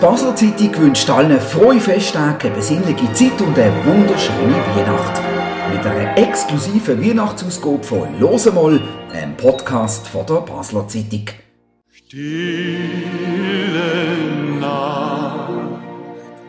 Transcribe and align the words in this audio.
Basler 0.00 0.34
Zeitung 0.34 0.74
wünscht 0.78 1.10
allen 1.10 1.38
frohe 1.38 1.78
Festtage, 1.78 2.46
eine 2.46 2.56
besinnliche 2.56 3.12
Zeit 3.12 3.38
und 3.42 3.58
eine 3.58 3.84
wunderschöne 3.84 4.56
Weihnacht. 4.74 5.20
Mit 5.70 5.84
einer 5.84 6.16
exklusiven 6.16 7.04
Weihnachtsausgabe 7.04 7.82
von 7.82 8.18
«Lose 8.18 8.50
mal», 8.50 8.80
einem 9.12 9.36
Podcast 9.36 10.08
von 10.08 10.24
der 10.24 10.36
Basler 10.36 10.88
Zeitung. 10.88 11.26
Stille 11.90 12.22
Nacht. 14.58 15.50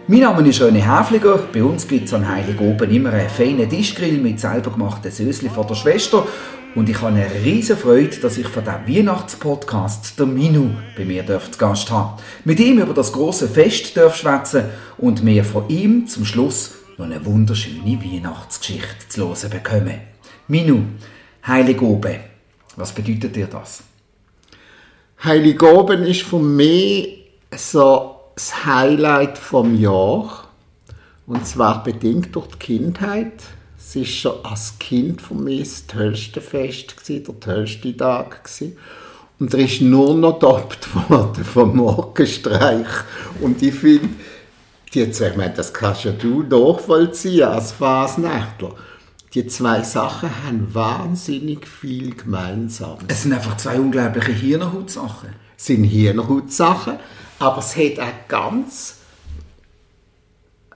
Mein 0.07 0.19
Name 0.21 0.47
ist 0.47 0.61
René 0.61 0.79
Häfliger. 0.79 1.39
Bei 1.51 1.61
uns 1.61 1.85
gibt 1.85 2.05
es 2.05 2.13
an 2.13 2.25
Heiligoben 2.29 2.89
immer 2.89 3.11
einen 3.11 3.29
feinen 3.29 3.69
Tischgrill 3.69 4.17
mit 4.19 4.39
selber 4.39 4.71
gemachten 4.71 5.11
Sösli 5.11 5.49
von 5.49 5.67
der 5.67 5.75
Schwester. 5.75 6.25
Und 6.73 6.87
ich 6.87 7.01
habe 7.01 7.07
eine 7.07 7.29
riesige 7.43 7.77
Freude, 7.77 8.15
dass 8.17 8.37
ich 8.37 8.47
von 8.47 8.63
diesem 8.63 8.87
Weihnachtspodcast 8.87 10.17
der 10.17 10.25
Minu 10.25 10.69
bei 10.95 11.03
mir 11.03 11.25
zu 11.27 11.57
Gast 11.57 11.91
haben. 11.91 12.21
Mit 12.45 12.61
ihm 12.61 12.79
über 12.79 12.93
das 12.93 13.11
große 13.11 13.49
Fest 13.49 13.97
darf 13.97 14.15
schwätzen 14.15 14.65
und 14.97 15.21
mir 15.21 15.43
von 15.43 15.67
ihm 15.67 16.07
zum 16.07 16.23
Schluss 16.23 16.75
noch 16.97 17.05
eine 17.05 17.25
wunderschöne 17.25 18.01
Weihnachtsgeschichte 18.01 19.09
zu 19.09 19.27
hören 19.27 19.49
bekommen. 19.49 19.99
Minu, 20.47 20.83
Heiligoben, 21.45 22.19
was 22.77 22.93
bedeutet 22.93 23.35
dir 23.35 23.47
das? 23.47 23.83
Heiligoben 25.23 26.03
ist 26.03 26.21
für 26.21 26.39
mich 26.39 27.31
so 27.53 28.15
das 28.35 28.65
Highlight 28.65 29.37
vom 29.37 29.77
Jahr. 29.77 30.47
Und 31.27 31.45
zwar 31.45 31.83
bedingt 31.83 32.33
durch 32.35 32.47
die 32.47 32.57
Kindheit. 32.57 33.43
Es 33.83 33.95
war 33.95 34.05
schon 34.05 34.45
als 34.45 34.79
Kind 34.79 35.21
für 35.21 35.33
mich 35.33 35.63
das 35.63 35.87
tollste 35.87 36.39
Fest, 36.39 36.95
der 37.09 37.39
tollste 37.39 37.97
Tag. 37.97 38.43
Gewesen. 38.43 38.77
Und 39.39 39.53
er 39.55 39.61
ist 39.61 39.81
nur 39.81 40.13
noch 40.13 40.39
getoppt 40.39 41.09
worden 41.09 41.43
vom 41.43 41.75
Morgenstreich. 41.75 42.87
Und 43.41 43.61
ich 43.61 43.73
finde, 43.73 44.09
die 44.93 45.11
zwei, 45.11 45.29
ich 45.29 45.35
meine, 45.35 45.53
das 45.53 45.73
kannst 45.73 46.03
ja 46.03 46.11
du 46.11 46.43
nachvollziehen 46.43 47.47
als 47.47 47.71
Fasnächtler. 47.71 48.75
Die 49.33 49.47
zwei 49.47 49.81
Sachen 49.81 50.29
haben 50.45 50.73
wahnsinnig 50.73 51.67
viel 51.67 52.15
gemeinsam. 52.15 52.99
Es 53.07 53.23
sind 53.23 53.33
einfach 53.33 53.57
zwei 53.57 53.79
unglaubliche 53.79 54.31
Hirnhautsachen. 54.31 55.29
Es 55.57 55.65
sind 55.65 55.85
Hirnhautsachen, 55.85 56.99
aber 57.39 57.59
es 57.59 57.75
hat 57.75 57.99
auch 57.99 58.27
ganz 58.27 59.00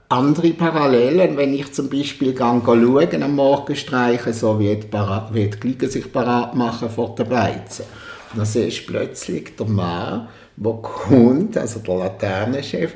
andere 0.08 0.50
Parallelen, 0.50 1.36
wenn 1.36 1.54
ich 1.54 1.72
zum 1.72 1.88
Beispiel 1.88 2.32
gang 2.32 2.64
schauen 2.64 3.22
am 3.22 3.34
Morgenstreichen, 3.34 4.32
so 4.32 4.58
wie 4.58 4.76
die, 4.76 4.86
Para 4.86 5.28
wie 5.32 5.48
die 5.48 5.86
sich 5.86 6.12
parat 6.12 6.54
machen 6.54 6.88
vor 6.88 7.14
der 7.14 7.24
Beizen. 7.24 7.84
Und 8.32 8.38
dann 8.38 8.46
siehst 8.46 8.82
du 8.82 8.92
plötzlich 8.92 9.56
der 9.56 9.66
Mann, 9.66 10.28
der 10.56 10.72
kommt, 10.74 11.56
also 11.56 11.80
der 11.80 11.96
Laternenchef, 11.96 12.94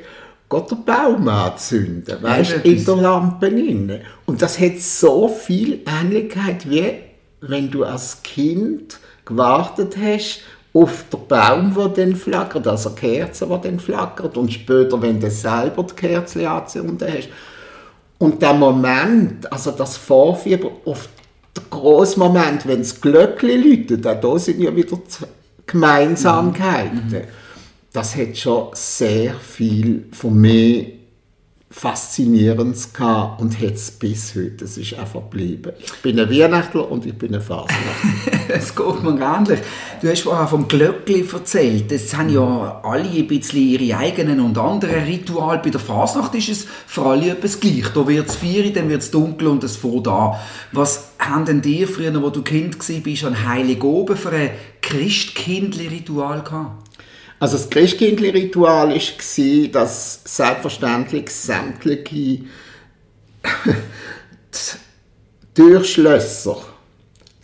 geht 0.49 0.71
den 0.71 0.85
Baum 0.85 1.27
anzünden, 1.27 2.21
weißt, 2.21 2.51
Ja, 2.51 2.57
in 2.71 2.85
der 2.85 2.95
Lampe 2.95 3.47
inne. 3.47 4.01
Und 4.25 4.41
das 4.41 4.59
hat 4.59 4.79
so 4.79 5.27
viel 5.27 5.81
Ähnlichkeit, 5.85 6.69
wie 6.69 6.93
wenn 7.41 7.71
du 7.71 7.83
als 7.83 8.21
Kind 8.23 8.99
gewartet 9.25 9.95
hast 9.97 10.41
auf 10.73 11.05
den 11.11 11.27
Baum, 11.27 11.73
der 11.73 11.89
dann 11.89 12.15
flackert, 12.15 12.67
also 12.67 12.89
die 12.89 13.01
Kerze, 13.01 13.45
die 13.45 13.67
dann 13.67 13.79
flackert, 13.79 14.37
und 14.37 14.51
später, 14.51 15.01
wenn 15.01 15.19
du 15.19 15.29
selber 15.29 15.83
die 15.83 15.95
Kerze 15.95 16.49
angezündet 16.49 17.09
hast. 17.13 17.29
Und 18.17 18.41
der 18.41 18.53
Moment, 18.53 19.51
also 19.51 19.71
das 19.71 19.97
Vorfieber 19.97 20.71
auf 20.85 21.09
den 21.57 21.63
grossen 21.69 22.19
Moment, 22.19 22.65
wenn 22.67 22.79
das 22.79 23.01
Glöckchen 23.01 23.63
läutet, 23.63 24.07
auch 24.07 24.19
da 24.19 24.39
sind 24.39 24.61
ja 24.61 24.73
wieder 24.73 24.97
Gemeinsamkeiten. 25.65 27.23
Das 27.91 28.15
hat 28.15 28.37
schon 28.37 28.69
sehr 28.73 29.33
viel 29.33 30.05
von 30.11 30.39
mir 30.39 31.00
Faszinierendes 31.71 32.91
gehabt 32.91 33.41
und 33.41 33.57
hat 33.57 33.75
es 33.75 33.91
bis 33.91 34.35
heute. 34.35 34.65
Es 34.65 34.77
ist 34.77 34.93
einfach 34.93 35.21
geblieben. 35.21 35.71
Ich 35.79 35.93
bin 36.01 36.19
ein 36.19 36.29
Weihnachtler 36.29 36.91
und 36.91 37.05
ich 37.05 37.17
bin 37.17 37.33
ein 37.33 37.39
Fasnachtler. 37.39 38.49
Es 38.49 38.75
geht 38.75 39.03
mir 39.03 39.17
ähnlich. 39.21 39.61
Du 40.01 40.09
hast 40.09 40.21
vorher 40.21 40.47
vom 40.47 40.67
Glöckli 40.67 41.25
erzählt. 41.31 41.89
Das 41.89 42.13
haben 42.13 42.29
ja 42.29 42.81
alle 42.83 43.09
ein 43.09 43.25
bisschen 43.25 43.59
ihre 43.59 43.97
eigenen 43.97 44.41
und 44.41 44.57
anderen 44.57 45.05
Rituale. 45.05 45.61
Bei 45.63 45.69
der 45.69 45.79
Fasnacht 45.79 46.35
ist 46.35 46.49
es 46.49 46.67
für 46.87 47.03
alle 47.03 47.29
etwas 47.29 47.57
gleich. 47.57 47.87
Da 47.93 48.05
wird 48.05 48.27
es 48.27 48.35
vier, 48.35 48.73
dann 48.73 48.89
wird 48.89 49.01
es 49.01 49.09
dunkel 49.09 49.47
und 49.47 49.63
es 49.63 49.77
fährt 49.77 50.09
an. 50.09 50.35
Was 50.73 51.11
haben 51.19 51.45
denn 51.45 51.61
die 51.61 51.85
früher, 51.85 52.21
wo 52.21 52.29
du 52.29 52.41
Kind 52.41 52.77
warst, 52.77 53.23
an 53.23 53.47
Heiligoben 53.47 54.17
für 54.17 54.31
ein 54.31 54.49
Christkindli-Ritual 54.81 56.43
gehabt? 56.43 56.90
Also 57.41 57.57
das 57.57 57.71
Christkindli-Ritual 57.71 58.95
war, 58.95 59.71
dass 59.71 60.21
selbstverständlich 60.25 61.31
sämtliche 61.31 62.45
Türschlösser 65.55 66.57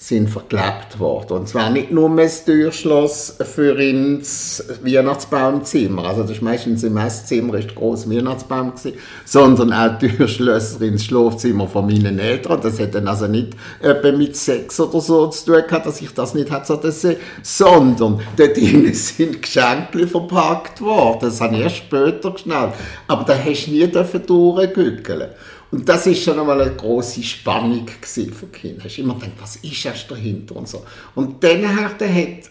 sind 0.07 0.29
verklebt 0.29 0.99
worden. 0.99 1.39
Und 1.39 1.49
zwar 1.49 1.69
nicht 1.69 1.91
nur 1.91 2.15
das 2.15 2.45
Türschloss 2.45 3.35
für 3.41 3.77
ins 3.77 4.63
Weihnachtsbaumzimmer, 4.81 6.05
also 6.05 6.21
das 6.21 6.31
ist 6.31 6.41
meistens 6.41 6.83
im 6.83 6.95
Esszimmer 6.95 7.55
ist 7.55 7.75
große 7.75 8.09
Weihnachtsbaum 8.09 8.73
gewesen, 8.73 8.97
sondern 9.25 9.73
auch 9.73 9.99
Türschlösser 9.99 10.81
ins 10.83 11.03
Schlafzimmer 11.03 11.67
von 11.67 11.87
meinen 11.87 12.19
Eltern. 12.19 12.61
Das 12.61 12.79
hat 12.79 12.95
dann 12.95 13.07
also 13.09 13.27
nicht 13.27 13.49
etwa 13.81 14.13
mit 14.13 14.37
Sex 14.37 14.79
oder 14.79 15.01
so 15.01 15.27
zu 15.27 15.45
tun 15.45 15.63
gehabt, 15.67 15.85
dass 15.85 16.01
ich 16.01 16.13
das 16.13 16.33
nicht 16.33 16.51
hätte 16.51 16.65
so 16.65 16.79
sehen, 16.89 17.17
sondern 17.43 18.21
dort 18.37 18.55
drinnen 18.55 18.93
sind 18.93 19.41
Geschenke 19.41 20.07
verpackt 20.07 20.79
worden. 20.79 21.19
Das 21.21 21.41
habe 21.41 21.57
ich 21.57 21.63
erst 21.63 21.77
später 21.77 22.31
geschnallt. 22.31 22.73
Aber 23.09 23.25
da 23.25 23.37
hast 23.37 23.65
du 23.65 23.71
nie 23.71 23.87
durchgückeln 23.87 25.27
und 25.69 25.87
das 25.89 26.07
ist 26.07 26.23
schon 26.23 26.39
einmal 26.39 26.61
eine 26.61 26.75
große 26.75 27.21
Spannung 27.21 27.85
für 28.01 28.21
die 28.21 28.47
Kinder. 28.47 28.85
Hast 28.85 28.99
immer 28.99 29.15
gedacht, 29.15 29.33
was 29.41 29.57
ist 29.57 29.85
erst 29.85 30.09
dahinter 30.09 30.55
und 30.55 30.67
so. 30.67 30.83
Und 31.13 31.43
dann 31.43 31.75
hat, 31.75 32.01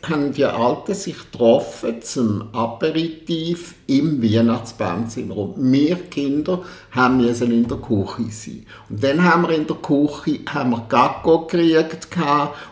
haben 0.02 0.32
die 0.32 0.44
Alten 0.44 0.94
sich 0.94 1.16
getroffen 1.18 2.02
zum 2.02 2.54
Aperitif 2.54 3.74
im 3.86 4.22
Weihnachtsbaumzimmer. 4.22 5.34
Und 5.34 5.72
wir 5.72 5.96
Kinder 6.10 6.62
haben 6.90 7.16
müssen 7.16 7.52
in 7.52 7.66
der 7.66 7.78
Küche 7.78 8.30
sein. 8.30 8.66
Und 8.90 9.02
dann 9.02 9.24
haben 9.24 9.42
wir 9.48 9.50
in 9.50 9.66
der 9.66 9.76
Küche 9.76 10.40
haben 10.46 10.70
wir 10.70 10.84
Gacko 10.86 11.46
gekriegt 11.46 12.08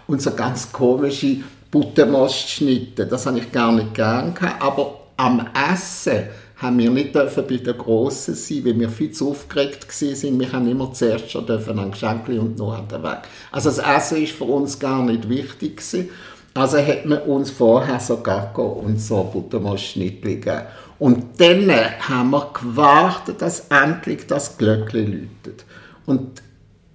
und 0.07 0.21
so 0.21 0.33
ganz 0.33 0.71
komische 0.71 1.39
Buttermostschnitte. 1.71 3.07
Das 3.07 3.25
habe 3.25 3.39
ich 3.39 3.51
gar 3.51 3.73
nicht 3.73 3.95
gern 3.95 4.35
gehabt. 4.35 4.63
Aber 4.63 5.01
am 5.17 5.49
Essen 5.73 6.25
haben 6.57 6.79
wir 6.79 6.91
nicht 6.91 7.15
dürfen 7.15 7.45
bei 7.49 7.57
den 7.57 7.77
Grossen 7.77 8.35
sein, 8.35 8.65
weil 8.65 8.79
wir 8.79 8.89
viel 8.89 9.13
zu 9.13 9.31
aufgeregt 9.31 9.87
waren. 9.89 10.41
Wir 10.41 10.53
haben 10.53 10.71
immer 10.71 10.93
zuerst 10.93 11.31
schon 11.31 11.47
dürfen 11.47 11.79
ein 11.79 11.91
Geschenk 11.91 12.29
und 12.29 12.59
noch 12.59 12.79
an 12.79 12.89
den 12.89 13.03
Weg. 13.03 13.19
Also 13.51 13.71
das 13.71 13.79
Essen 13.79 14.23
ist 14.23 14.33
für 14.33 14.45
uns 14.45 14.79
gar 14.79 15.03
nicht 15.03 15.29
wichtig 15.29 15.79
gewesen. 15.79 16.11
Also 16.55 16.79
hat 16.79 17.05
man 17.05 17.19
uns 17.23 17.51
vorher 17.51 17.99
so 17.99 18.19
Gacko 18.19 18.65
und 18.65 19.01
so 19.01 19.25
Buttermilchschnittli 19.25 20.37
gegeben. 20.37 20.63
Und 21.01 21.41
dann 21.41 21.69
haben 22.09 22.31
wir 22.31 22.51
gewartet, 22.55 23.43
dass 23.43 23.67
endlich 23.69 24.29
das 24.29 24.57
Glöckchen 24.57 25.29
läutet. 25.45 25.65
Und 26.07 26.43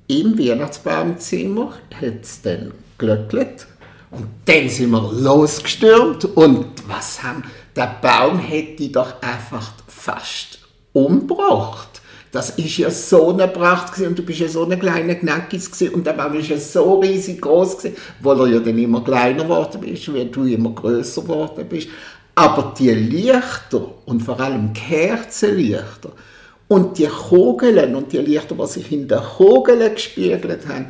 im 0.07 0.39
Weihnachtsbaumzimmer 0.39 1.73
hat 2.01 2.21
es 2.23 2.41
dann 2.41 2.71
glöckelt. 2.97 3.67
Und 4.11 4.27
dann 4.45 4.69
sind 4.69 4.91
wir 4.91 5.11
losgestürmt 5.11 6.25
und 6.25 6.65
was 6.87 7.21
haben, 7.21 7.43
der 7.79 7.95
Baum 8.01 8.39
hätte 8.39 8.89
doch 8.89 9.21
einfach 9.21 9.71
fast 9.87 10.59
umgebracht. 10.91 12.01
Das 12.29 12.49
ist 12.51 12.77
ja 12.77 12.91
so 12.91 13.31
eine 13.31 13.47
Pracht 13.47 13.93
gewesen, 13.93 14.09
und 14.09 14.19
du 14.19 14.23
bist 14.23 14.41
ja 14.41 14.49
so 14.49 14.65
eine 14.65 14.77
kleine 14.77 15.15
Knackis 15.15 15.71
gewesen, 15.71 15.93
und 15.95 16.05
der 16.05 16.11
Baum 16.11 16.33
ist 16.33 16.49
ja 16.49 16.57
so 16.57 16.99
riesig 16.99 17.41
groß 17.41 17.77
gewesen, 17.77 17.95
weil 18.19 18.39
er 18.41 18.47
ja 18.47 18.59
dann 18.59 18.77
immer 18.77 19.01
kleiner 19.01 19.43
geworden 19.43 19.83
ist, 19.83 20.13
weil 20.13 20.25
du 20.25 20.43
immer 20.43 20.71
größer 20.71 21.21
geworden 21.21 21.65
bist. 21.69 21.87
Aber 22.35 22.73
die 22.77 22.89
Lichter 22.91 23.93
und 24.05 24.23
vor 24.23 24.39
allem 24.41 24.73
Kerzenlichter 24.73 26.11
und 26.67 26.97
die 26.97 27.07
Kugeln 27.07 27.95
und 27.95 28.11
die 28.11 28.17
Lichter, 28.17 28.55
die 28.55 28.67
sich 28.67 28.91
in 28.91 29.07
den 29.07 29.19
Kugeln 29.19 29.93
gespiegelt 29.93 30.67
haben, 30.67 30.87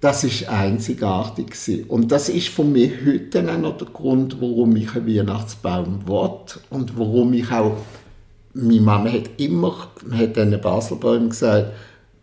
das 0.00 0.24
ist 0.24 0.48
einzigartig 0.48 1.50
gewesen. 1.50 1.84
und 1.88 2.10
das 2.10 2.28
ist 2.28 2.48
für 2.48 2.64
mich 2.64 2.92
heute 3.04 3.42
noch 3.42 3.76
der 3.76 3.88
Grund, 3.88 4.40
warum 4.40 4.74
ich 4.76 4.94
einen 4.94 5.06
Weihnachtsbaum 5.06 6.06
will 6.06 6.30
und 6.70 6.98
warum 6.98 7.32
ich 7.34 7.50
auch 7.50 7.76
meine 8.54 8.80
Mama 8.80 9.10
hat 9.10 9.30
immer, 9.36 9.88
hat 10.12 10.38
einen 10.38 10.60
Baselbäumen 10.60 11.28
gesagt, 11.28 11.72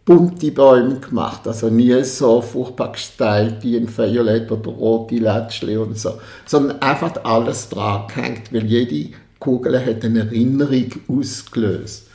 bunte 0.04 0.52
Bäume 0.52 1.00
gemacht, 1.00 1.48
also 1.48 1.70
nie 1.70 2.04
so 2.04 2.42
furchtbar 2.42 2.94
gestylt, 2.94 3.62
die 3.62 3.76
in 3.76 3.96
Violett 3.96 4.52
oder 4.52 4.72
rote 4.72 5.16
Lätschli 5.16 5.78
und 5.78 5.98
so, 5.98 6.14
sondern 6.46 6.82
einfach 6.82 7.24
alles 7.24 7.70
dran 7.70 8.08
gehängt, 8.08 8.54
weil 8.54 8.66
jede 8.66 9.16
Kugel 9.40 9.86
hat 9.86 10.04
eine 10.04 10.22
Erinnerung 10.22 10.92
ausgelöst. 11.08 12.08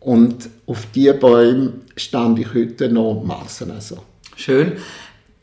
Und 0.00 0.50
auf 0.66 0.86
diese 0.94 1.14
Bäume 1.14 1.72
stand 1.96 2.38
ich 2.38 2.52
heute 2.52 2.90
noch 2.90 3.16
und 3.16 3.26
mache 3.26 3.46
es 3.46 3.62
also. 3.62 4.13
Schön. 4.36 4.72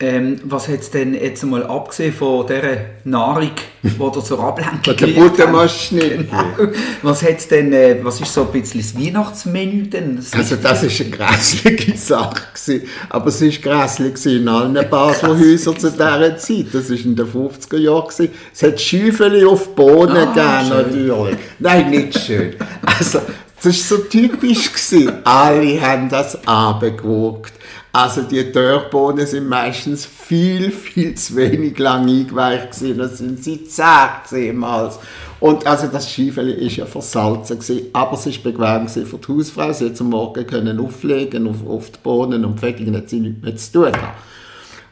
Ähm, 0.00 0.40
was 0.42 0.66
hat 0.66 0.80
es 0.80 0.90
denn 0.90 1.14
jetzt 1.14 1.44
mal 1.44 1.64
abgesehen 1.64 2.12
von 2.12 2.44
dieser 2.44 2.76
Nahrung, 3.04 3.52
die 3.84 3.88
ihr 3.88 4.24
zur 4.24 4.40
Ablenkung 4.42 4.96
der? 4.96 5.06
Buttermaschine. 5.06 6.00
Genau. 6.00 6.72
Was 7.02 7.22
hat's 7.22 7.46
denn, 7.46 7.72
äh, 7.72 7.98
was 8.02 8.20
ist 8.20 8.34
so 8.34 8.42
ein 8.42 8.48
bisschen 8.50 8.80
das 8.80 8.98
Weihnachtsmenü 8.98 9.82
denn? 9.86 10.16
Das 10.16 10.32
Also 10.32 10.56
das 10.56 10.82
ist 10.82 11.00
eine 11.02 11.10
grässliche 11.10 11.96
Sache 11.96 12.42
gewesen. 12.52 12.88
Aber 13.10 13.26
es 13.28 13.40
ist 13.42 13.62
grässlich 13.62 14.26
in 14.26 14.48
allen 14.48 14.74
Basler 14.90 15.38
Häusern 15.38 15.78
zu 15.78 15.88
dieser 15.92 16.36
Zeit. 16.36 16.66
Das 16.72 16.90
war 16.90 16.96
in 16.96 17.14
den 17.14 17.26
50er 17.26 17.78
Jahren. 17.78 18.08
gewesen. 18.08 18.30
Es 18.52 18.62
hat 18.64 18.80
Schäufeli 18.80 19.44
auf 19.44 19.72
Bohnen 19.76 20.16
Ah, 20.16 20.62
gegeben, 20.64 20.68
natürlich. 21.06 21.36
Nein, 21.60 21.90
nicht 21.90 22.18
schön. 22.18 22.54
Also, 22.84 23.20
das 23.62 23.66
war 23.66 23.72
so 23.72 23.98
typisch. 23.98 24.72
Gewesen. 24.72 25.12
Alle 25.22 25.80
haben 25.80 26.08
das 26.08 26.44
abgeguckt. 26.44 27.52
Also 27.92 28.22
die 28.22 28.50
Dörrbohnen 28.50 29.26
sind 29.26 29.48
meistens 29.48 30.06
viel, 30.06 30.70
viel 30.70 31.14
zu 31.14 31.36
wenig 31.36 31.78
lang 31.78 32.08
eingeweicht 32.08 32.72
gewesen. 32.72 32.98
Das 32.98 33.18
sind 33.18 33.44
sie 33.44 33.64
zart 33.64 34.28
zehnmals. 34.28 34.98
Und 35.40 35.66
also 35.66 35.88
das 35.88 36.10
Schiefeli 36.10 36.52
ist 36.52 36.76
ja 36.76 36.86
versalzen 36.86 37.58
gewesen, 37.58 37.88
aber 37.92 38.14
es 38.14 38.24
ist 38.26 38.42
bequem 38.42 38.86
gewesen 38.86 39.04
für 39.04 39.18
die 39.18 39.28
Hausfrau. 39.28 39.72
Sie 39.72 39.90
hat 39.90 40.00
am 40.00 40.08
Morgen 40.08 40.46
können 40.46 40.80
auflegen 40.80 41.46
auf, 41.46 41.66
auf 41.66 41.90
die 41.90 41.98
Bohnen 42.02 42.44
und 42.46 42.60
fertig, 42.60 42.94
hat 42.94 43.10
sie 43.10 43.20
nichts 43.20 43.42
mehr 43.42 43.56
zu 43.56 43.72
tun 43.72 43.92
gehabt. 43.92 44.18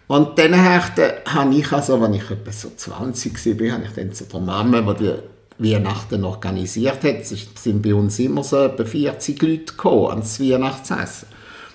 Und 0.08 0.36
dann 0.38 0.56
habe 0.60 1.54
ich, 1.54 1.72
also, 1.72 2.02
als 2.02 2.16
ich 2.16 2.30
etwa 2.30 2.52
so 2.52 2.72
20 2.76 3.60
war, 3.60 3.72
habe 3.72 3.84
ich 3.84 3.92
dann 3.92 4.12
zu 4.12 4.24
der 4.24 4.40
Mama, 4.40 4.92
die 4.92 5.04
die 5.04 5.72
Weihnachten 5.72 6.24
organisiert 6.24 7.04
hat, 7.04 7.20
es 7.20 7.46
sind 7.54 7.80
bei 7.80 7.94
uns 7.94 8.18
immer 8.18 8.42
so 8.42 8.56
etwa 8.64 8.84
40 8.84 9.40
Leute 9.40 9.64
gekommen 9.66 10.10
ans 10.10 10.40
Weihnachtsessen. 10.40 11.28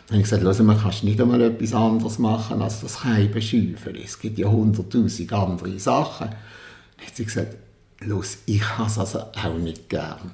Habe 0.08 0.22
ich 0.22 0.30
gesagt, 0.30 0.44
mal, 0.64 0.78
kannst 0.78 1.02
du 1.02 1.08
nicht 1.08 1.20
einmal 1.20 1.42
etwas 1.42 1.74
anderes 1.74 2.20
machen 2.20 2.62
als 2.62 2.82
das 2.82 3.02
Keibenschäufeli? 3.02 4.04
Es 4.04 4.20
gibt 4.20 4.38
ja 4.38 4.48
hunderttausend 4.48 5.34
andere 5.34 5.80
Sachen. 5.80 6.30
Dann 6.30 7.08
hat 7.08 7.16
sie 7.16 7.26
gesagt, 7.26 7.56
los, 8.02 8.38
ich 8.46 8.64
habe 8.78 8.88
es 8.88 9.00
also 9.00 9.20
auch 9.20 9.58
nicht 9.60 9.90
gern. 9.90 10.32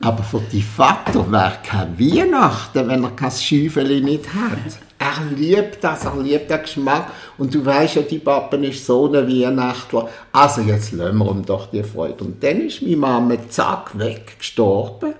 Aber 0.00 0.22
für 0.22 0.42
die 0.52 0.62
Vater 0.62 1.30
wäre 1.32 1.58
kein 1.64 1.98
Weihnachten, 1.98 2.86
wenn 2.86 3.02
er 3.02 3.10
kein 3.12 3.30
Schäufeli 3.30 4.02
nicht 4.02 4.26
hat. 4.34 4.58
Er 4.98 5.24
liebt 5.34 5.82
das, 5.82 6.04
er 6.04 6.16
liebt 6.20 6.50
den 6.50 6.60
Geschmack. 6.60 7.10
Und 7.38 7.54
du 7.54 7.64
weißt 7.64 7.96
ja, 7.96 8.02
die 8.02 8.18
Pappen 8.18 8.62
ist 8.64 8.84
so 8.84 9.06
ein 9.06 9.26
Weihnachtler. 9.26 10.08
Also 10.32 10.60
jetzt 10.60 10.92
lassen 10.92 11.18
wir 11.18 11.30
ihm 11.30 11.44
doch 11.46 11.70
die 11.70 11.82
Freude. 11.82 12.24
Und 12.24 12.42
dann 12.42 12.60
ist 12.60 12.82
meine 12.82 12.96
Mama 12.96 13.36
zack 13.48 13.98
weggestorben. 13.98 15.14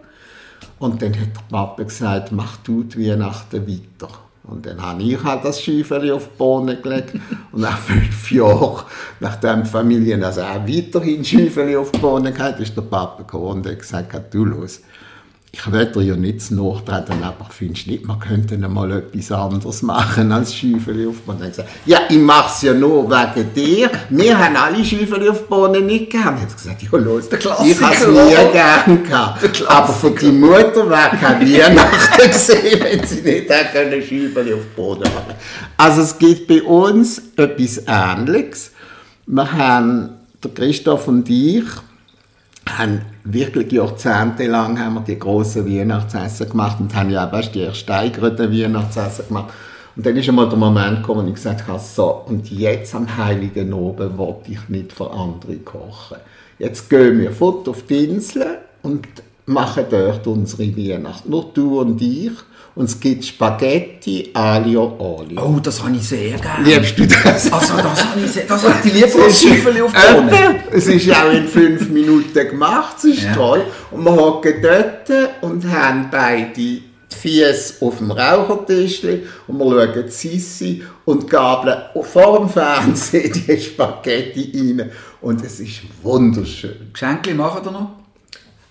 Und 0.85 1.01
dann 1.01 1.19
hat 1.19 1.35
der 1.35 1.41
Papa 1.49 1.83
gesagt, 1.83 2.31
mach 2.31 2.59
du 2.59 2.83
die 2.83 3.09
Weihnachten 3.09 3.67
weiter. 3.67 4.13
Und 4.43 4.67
dann 4.67 4.83
habe 4.83 5.03
ich 5.03 5.25
halt 5.25 5.43
das 5.43 5.63
Schäufeli 5.63 6.13
auf 6.13 6.29
die 6.29 6.37
Bohnen 6.37 6.83
gelegt. 6.83 7.15
Und 7.53 7.63
nach 7.63 7.79
fünf 7.79 8.31
Jahren, 8.31 8.83
nachdem 9.19 9.63
die 9.63 9.71
Familie 9.71 10.23
also 10.23 10.43
auch 10.43 10.69
weiterhin 10.69 11.25
Schäufeli 11.25 11.75
auf 11.75 11.91
die 11.91 11.99
Bohnen 12.01 12.35
gehabt 12.35 12.61
ist 12.61 12.77
der 12.77 12.83
Papa 12.83 13.23
gekommen 13.23 13.47
und 13.47 13.67
hat 13.67 13.79
gesagt, 13.79 14.35
du 14.35 14.45
los, 14.45 14.83
ich 15.55 15.73
will 15.73 16.05
ja 16.05 16.17
nicht 16.17 16.43
zu 16.43 16.55
nachtreten, 16.57 17.23
aber 17.23 17.47
findest 17.49 17.87
du 17.87 17.93
nicht, 17.93 18.09
wir 18.09 18.19
könnten 18.19 18.61
mal 18.73 18.91
etwas 18.91 19.31
anderes 19.31 19.83
machen 19.83 20.33
als 20.33 20.53
Schäufeli 20.53 21.07
auf 21.07 21.15
die 21.17 21.27
Bohnen? 21.27 21.39
Dann 21.39 21.51
gesagt, 21.51 21.69
ja, 21.87 22.01
ich 22.09 22.19
mache 22.19 22.53
es 22.53 22.63
ja 22.63 22.75
nur 22.75 23.09
wegen 23.09 23.55
dir. 23.55 23.91
Wir 24.11 24.37
haben 24.37 24.57
alle 24.57 24.85
Schäufeli 24.85 25.29
auf 25.29 25.43
die 25.43 25.49
Bohnen 25.49 25.87
nicht 25.87 26.11
gern. 26.11 26.25
Dann 26.25 26.41
hat 26.41 26.57
gesagt, 26.57 26.83
ja 26.83 26.99
los, 26.99 27.31
Klassiker, 27.31 27.71
ich 27.71 27.81
habe 27.81 27.95
es 27.95 28.07
nie 28.07 28.53
gern 28.53 29.03
gehabt. 29.05 29.65
Aber 29.69 29.93
für 29.93 30.11
die 30.11 30.33
Mutter 30.33 30.91
wäre 30.91 31.17
kein 31.21 31.41
Weihnachten 31.41 32.17
gewesen, 32.17 32.81
wenn 32.81 33.07
sie 33.07 33.21
nicht 33.23 33.49
hätte 33.49 33.73
können 33.73 34.03
Schäufeli 34.03 34.55
auf 34.55 34.61
den 34.61 34.75
Boden 34.75 35.05
haben. 35.05 35.35
Also 35.77 36.03
es 36.03 36.19
gibt 36.19 36.49
bei 36.49 36.63
uns 36.63 37.23
etwas 37.37 37.81
Ähnliches. 37.87 38.73
Wir 39.27 39.53
haben, 39.53 40.11
der 40.43 40.51
Christoph 40.51 41.07
und 41.07 41.31
ich, 41.31 41.65
haben 42.69 43.03
wirklich 43.25 43.73
jahrzehntelang 43.73 44.79
haben 44.79 44.95
wir 44.95 45.01
die 45.03 45.19
grossen 45.19 45.67
Weihnachtsessen 45.67 46.49
gemacht 46.49 46.79
und 46.81 46.95
haben 46.95 47.11
ja 47.11 47.27
auch 47.27 47.33
weißt, 47.33 47.55
die 47.55 47.61
erst 47.61 47.79
steigerten 47.79 48.53
Weihnachtsessen 48.53 49.29
gemacht. 49.29 49.53
Und 49.97 50.05
dann 50.05 50.17
ist 50.17 50.29
einmal 50.29 50.49
der 50.49 50.59
Moment 50.59 50.99
gekommen, 50.99 51.27
wo 51.27 51.29
ich 51.29 51.35
gesagt 51.35 51.69
habe, 51.69 51.79
so, 51.79 52.25
und 52.27 52.51
jetzt 52.51 52.95
am 52.95 53.17
Heiligen 53.17 53.73
Oben 53.73 54.19
wollte 54.19 54.53
ich 54.53 54.69
nicht 54.69 54.93
für 54.93 55.11
andere 55.11 55.57
kochen. 55.57 56.17
Jetzt 56.59 56.91
gehen 56.91 57.19
wir 57.21 57.31
fort 57.31 57.69
auf 57.69 57.85
die 57.87 58.05
Insel 58.05 58.59
und 58.83 59.07
machen 59.47 59.85
dort 59.91 60.27
unsere 60.27 60.77
Weihnacht. 60.77 61.29
Nur 61.29 61.51
du 61.55 61.81
und 61.81 62.01
ich. 62.01 62.33
Und 62.77 62.87
es 62.87 62.99
gibt 62.99 63.25
Spaghetti 63.25 64.31
aglio 64.35 64.97
olio. 64.99 65.41
Oh, 65.45 65.61
das 65.61 65.81
habe 65.83 65.95
ich 65.97 66.03
sehr 66.09 66.37
gerne. 66.39 66.65
Liebst 66.69 66.99
du 66.99 67.07
das? 67.07 67.53
Also, 67.53 67.77
das 67.77 68.05
habe 68.05 68.21
ich 68.25 68.31
sehr, 68.33 68.45
das 68.47 68.65
lieber 68.85 69.25
als 69.25 69.41
Schäufeli 69.43 69.81
auf 69.81 69.93
die 69.93 70.15
Bohnen. 70.15 70.55
Es 70.73 70.87
ist 70.89 71.09
auch 71.15 71.31
in 71.31 71.47
fünf 71.47 71.89
Minuten 71.89 72.33
gemacht, 72.49 72.97
es 72.99 73.05
ist 73.05 73.23
Ja. 73.23 73.35
toll. 73.35 73.65
Und 73.93 74.05
wir 74.05 74.13
hocken 74.17 74.55
dort 74.61 75.09
und 75.43 75.65
haben 75.71 76.09
beide 76.11 76.53
die 76.53 76.83
Füße 77.17 77.75
auf 77.81 77.99
dem 77.99 78.11
Rauchertisch 78.11 79.05
und 79.47 79.59
wir 79.59 79.87
schauen 79.95 80.09
Sissi 80.09 80.83
und 81.05 81.31
gabeln 81.31 81.77
vor 82.03 82.39
dem 82.41 82.49
Fernsehen 82.49 83.33
die 83.47 83.61
Spaghetti 83.61 84.51
rein. 84.53 84.91
Und 85.21 85.45
es 85.45 85.61
ist 85.61 85.83
wunderschön. 86.03 86.91
Geschenke 86.93 87.35
machen 87.35 87.65
wir 87.65 87.71
noch? 87.71 87.91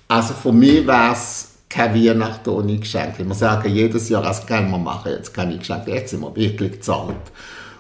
Also 0.10 0.34
für 0.34 0.52
mich 0.52 0.86
wäre 0.86 1.14
es 1.14 1.53
keine 1.74 1.96
Weihnachten 1.96 2.50
ohne 2.50 2.78
Geschenke. 2.78 3.26
Wir 3.28 3.36
sagen 3.36 3.70
jedes 3.74 4.10
Jahr, 4.10 4.22
das 4.24 4.46
können 4.46 4.70
wir 4.72 4.78
machen, 4.78 5.12
jetzt 5.12 5.34
keine 5.34 5.58
Geschenke, 5.58 5.92
jetzt 5.92 6.12
sind 6.12 6.22
wir 6.22 6.36
wirklich 6.36 6.74
gezahlt. 6.74 7.16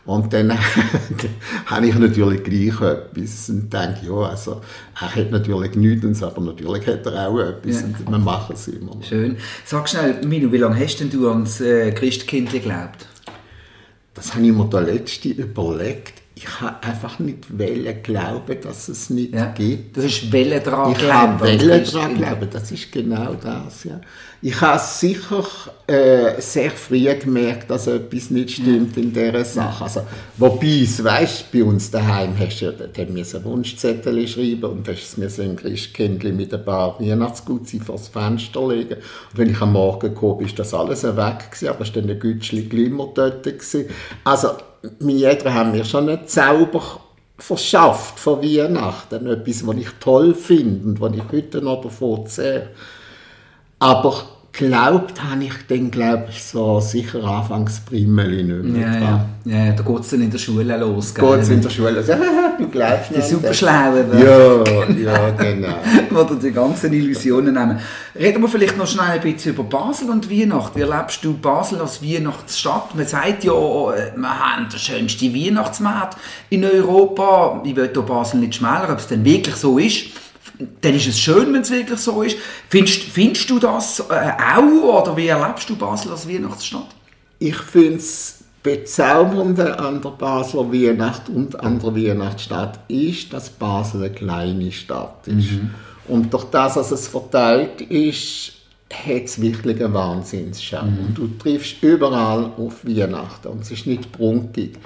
Und 0.05 0.33
dann 0.33 0.51
habe 1.67 1.87
ich 1.87 1.95
natürlich 1.95 2.43
gleich 2.43 2.81
etwas 2.81 3.47
und 3.49 3.71
denke, 3.71 3.99
ja, 4.05 4.13
also, 4.29 4.59
er 4.99 5.15
hat 5.15 5.31
natürlich 5.31 5.75
nichts, 5.75 6.21
aber 6.21 6.41
natürlich 6.41 6.85
hat 6.87 7.05
er 7.05 7.29
auch 7.29 7.39
etwas 7.39 7.81
Ja. 7.81 7.87
und 7.87 8.09
wir 8.11 8.17
machen 8.17 8.53
es 8.55 8.67
immer. 8.67 8.95
noch. 8.95 9.03
Schön. 9.03 9.37
Sag 9.63 9.87
schnell, 9.87 10.15
Minu, 10.25 10.51
wie 10.51 10.57
lange 10.57 10.77
hast 10.77 10.97
denn 10.99 11.09
du 11.09 11.29
ans 11.29 11.61
äh, 11.61 11.91
Christkind 11.91 12.51
geglaubt? 12.51 13.05
Das 14.13 14.33
habe 14.35 14.45
ich 14.45 14.51
mir 14.51 14.65
der 14.65 14.81
letzte 14.81 15.29
überlegt. 15.29 16.22
Ich 16.45 16.59
habe 16.61 16.83
einfach 16.83 17.19
nicht 17.19 17.57
wollen 17.57 18.03
glauben, 18.03 18.57
dass 18.61 18.89
es 18.89 19.09
nicht 19.09 19.33
Ja. 19.33 19.45
gibt. 19.45 19.95
Das 19.95 20.03
ist 20.05 20.29
Welle 20.31 20.59
dran 20.59 20.91
Ich 20.91 20.97
glauben 20.97 21.39
Welle 21.39 21.81
daran 21.81 22.17
glauben, 22.17 22.49
das 22.51 22.69
ist 22.71 22.91
genau 22.91 23.33
das. 23.35 23.85
Ja. 23.85 24.01
Ich 24.41 24.59
habe 24.59 24.77
sicher 24.77 25.45
äh, 25.87 26.41
sehr 26.41 26.71
früh 26.71 27.05
gemerkt, 27.15 27.71
dass 27.71 27.87
etwas 27.87 28.29
nicht 28.29 28.51
stimmt 28.51 28.97
in 28.97 29.13
dieser 29.13 29.45
Sache. 29.45 29.85
Also, 29.85 30.01
wobei 30.37 30.81
es, 30.83 31.01
weißt, 31.01 31.49
bei 31.49 31.63
uns 31.63 31.89
daheim 31.89 32.37
hast 32.37 32.59
du 32.59 32.65
ja 32.65 32.71
dann 32.71 33.13
müssen 33.13 33.41
Wunschzettel 33.45 34.27
schreiben 34.27 34.65
und 34.65 34.87
hast 34.89 35.17
es 35.17 35.39
ein 35.39 35.55
Christkindli 35.55 36.33
mit 36.33 36.53
ein 36.53 36.65
paar 36.65 36.99
Weihnachtsgutzi 36.99 37.79
vor 37.79 37.95
das 37.95 38.09
Fenster 38.09 38.67
legen. 38.67 38.95
Und 38.95 39.37
wenn 39.37 39.49
ich 39.49 39.61
am 39.61 39.71
Morgen 39.71 40.13
kam, 40.13 40.41
ist 40.41 40.59
das 40.59 40.73
alles 40.73 41.03
weg 41.03 41.51
gewesen, 41.51 41.69
aber 41.69 41.81
es 41.81 41.95
war 41.95 42.01
dann 42.01 42.11
ein 42.11 42.19
Gütschli 42.19 42.63
Glimmer 42.63 43.07
dort. 43.15 43.43
Gewesen. 43.43 43.85
Also, 44.25 44.49
meine 44.99 45.23
Eltern 45.23 45.53
haben 45.53 45.71
mir 45.71 45.85
schon 45.85 46.09
einen 46.09 46.27
Zauber 46.27 46.99
verschafft 47.37 48.19
von 48.19 48.41
Weihnachten. 48.41 49.27
Etwas, 49.27 49.65
was 49.65 49.77
ich 49.77 49.89
toll 49.99 50.33
finde 50.33 50.87
und 50.87 51.01
was 51.01 51.15
ich 51.15 51.23
heute 51.31 51.61
noch 51.61 51.81
davon 51.81 52.25
sehe. 52.27 52.69
Aber 53.79 54.23
geglaubt 54.53 55.21
habe 55.23 55.43
ich 55.43 55.53
dann, 55.67 55.89
glaube 55.89 56.27
ich, 56.29 56.43
so 56.43 56.79
sicher 56.79 57.23
anfangs 57.23 57.79
Primmeli 57.79 58.43
nicht 58.43 58.63
mehr 58.63 58.87
Ja, 58.87 58.99
ja. 58.99 59.65
ja, 59.65 59.71
da 59.71 59.81
geht 59.83 59.99
es 59.99 60.09
dann 60.09 60.21
in 60.21 60.29
der 60.29 60.37
Schule 60.37 60.77
los. 60.77 61.13
gell? 61.15 61.35
Geht's 61.35 61.49
in 61.49 61.61
der 61.61 61.69
Schule 61.71 62.03
sagt, 62.03 62.21
du 62.59 62.67
glaubst 62.67 63.09
Die 63.09 63.15
nicht. 63.15 63.27
Superschlauen. 63.29 64.05
Ja, 64.13 64.63
ja, 64.93 65.29
genau. 65.31 65.75
Oder 66.21 66.35
die 66.35 66.51
ganzen 66.51 66.93
Illusionen 66.93 67.55
nehmen. 67.55 67.79
Reden 68.15 68.41
wir 68.43 68.47
vielleicht 68.47 68.77
noch 68.77 68.85
schnell 68.87 69.05
ein 69.07 69.21
bisschen 69.21 69.53
über 69.55 69.63
Basel 69.63 70.11
und 70.11 70.29
Weihnachten. 70.29 70.77
Wie 70.77 70.83
erlebst 70.83 71.23
du 71.25 71.33
Basel 71.33 71.79
als 71.81 72.03
Weihnachtsstadt? 72.03 72.93
Man 72.93 73.07
sagt 73.07 73.43
ja, 73.43 73.53
äh, 73.53 74.11
wir 74.15 74.39
haben 74.39 74.69
den 74.69 74.79
schönsten 74.79 75.33
Weihnachtsmarkt 75.33 76.17
in 76.51 76.63
Europa. 76.63 77.59
Ich 77.65 77.75
will 77.75 77.89
hier 77.91 78.01
Basel 78.03 78.39
nicht 78.39 78.53
schmälern, 78.55 78.91
ob 78.91 78.99
es 78.99 79.07
denn 79.07 79.25
wirklich 79.25 79.55
so 79.55 79.79
ist. 79.79 80.05
Dann 80.81 80.93
ist 80.93 81.07
es 81.07 81.19
schön, 81.19 81.53
wenn 81.53 81.61
es 81.61 81.71
wirklich 81.71 81.99
so 81.99 82.21
ist. 82.21 82.37
Findest, 82.69 83.03
findest 83.03 83.49
du 83.49 83.59
das 83.59 83.99
äh, 84.01 84.31
auch? 84.55 85.01
Oder 85.01 85.17
wie 85.17 85.27
erlebst 85.27 85.69
du 85.69 85.75
Basel 85.75 86.11
als 86.11 86.27
Weihnachtsstadt? 86.27 86.89
Ich 87.39 87.55
finde 87.57 87.97
es 87.97 88.43
Bezaubernde 88.63 89.77
an 89.77 90.01
der 90.01 90.11
Basler 90.11 90.71
Weihnacht 90.71 91.27
und 91.27 91.59
an 91.59 91.79
der 91.79 91.95
Weihnachtsstadt 91.95 92.79
ist, 92.87 93.33
dass 93.33 93.49
Basel 93.49 94.03
eine 94.03 94.13
kleine 94.13 94.71
Stadt 94.71 95.27
ist. 95.27 95.49
Und 96.07 96.33
durch 96.33 96.45
das, 96.45 96.75
dass 96.75 96.91
es 96.91 97.07
verteilt 97.09 97.81
ist, 97.81 98.53
hat 98.93 99.23
es 99.25 99.41
wirklich 99.41 99.83
einen 99.83 99.93
Wahnsinnsschau. 99.93 100.81
Und 100.81 101.15
du 101.15 101.27
triffst 101.39 101.81
überall 101.81 102.51
auf 102.57 102.85
Weihnachten 102.85 103.49
und 103.49 103.63
es 103.63 103.71
ist 103.71 103.85
nicht 103.85 104.11
prunkig. 104.11 104.77